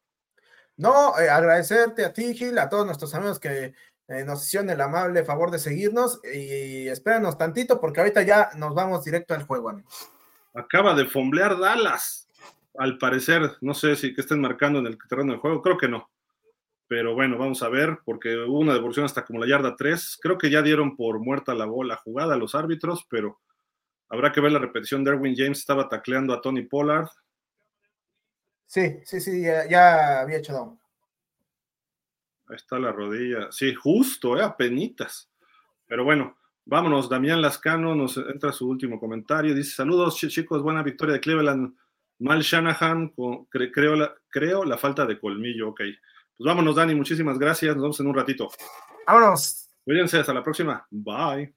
[0.76, 3.72] No, eh, agradecerte a ti, Gil, a todos nuestros amigos que
[4.09, 8.74] eh, nos hicieron el amable favor de seguirnos y espéranos tantito porque ahorita ya nos
[8.74, 10.17] vamos directo al juego, amigos
[10.55, 12.28] acaba de fomblear Dallas.
[12.76, 15.88] Al parecer, no sé si que estén marcando en el terreno del juego, creo que
[15.88, 16.11] no.
[16.86, 20.18] Pero bueno, vamos a ver, porque hubo una devolución hasta como la yarda 3.
[20.22, 23.40] Creo que ya dieron por muerta la bola jugada a los árbitros, pero
[24.09, 25.05] habrá que ver la repetición.
[25.05, 27.09] Derwin James estaba tacleando a Tony Pollard.
[28.66, 30.80] Sí, sí, sí, ya, había hecho down.
[32.49, 33.53] Ahí está la rodilla.
[33.53, 35.30] Sí, justo, eh, a penitas.
[35.86, 36.36] Pero bueno,
[36.70, 39.54] Vámonos, Damián Lascano nos entra su último comentario.
[39.54, 41.74] Dice: Saludos, chicos, buena victoria de Cleveland.
[42.18, 43.14] Mal Shanahan,
[43.48, 45.70] creo, la, creo la falta de colmillo.
[45.70, 45.80] Ok.
[46.36, 47.74] Pues vámonos, Dani, muchísimas gracias.
[47.74, 48.50] Nos vemos en un ratito.
[49.06, 49.70] Vámonos.
[49.82, 50.86] Cuídense, hasta la próxima.
[50.90, 51.54] Bye.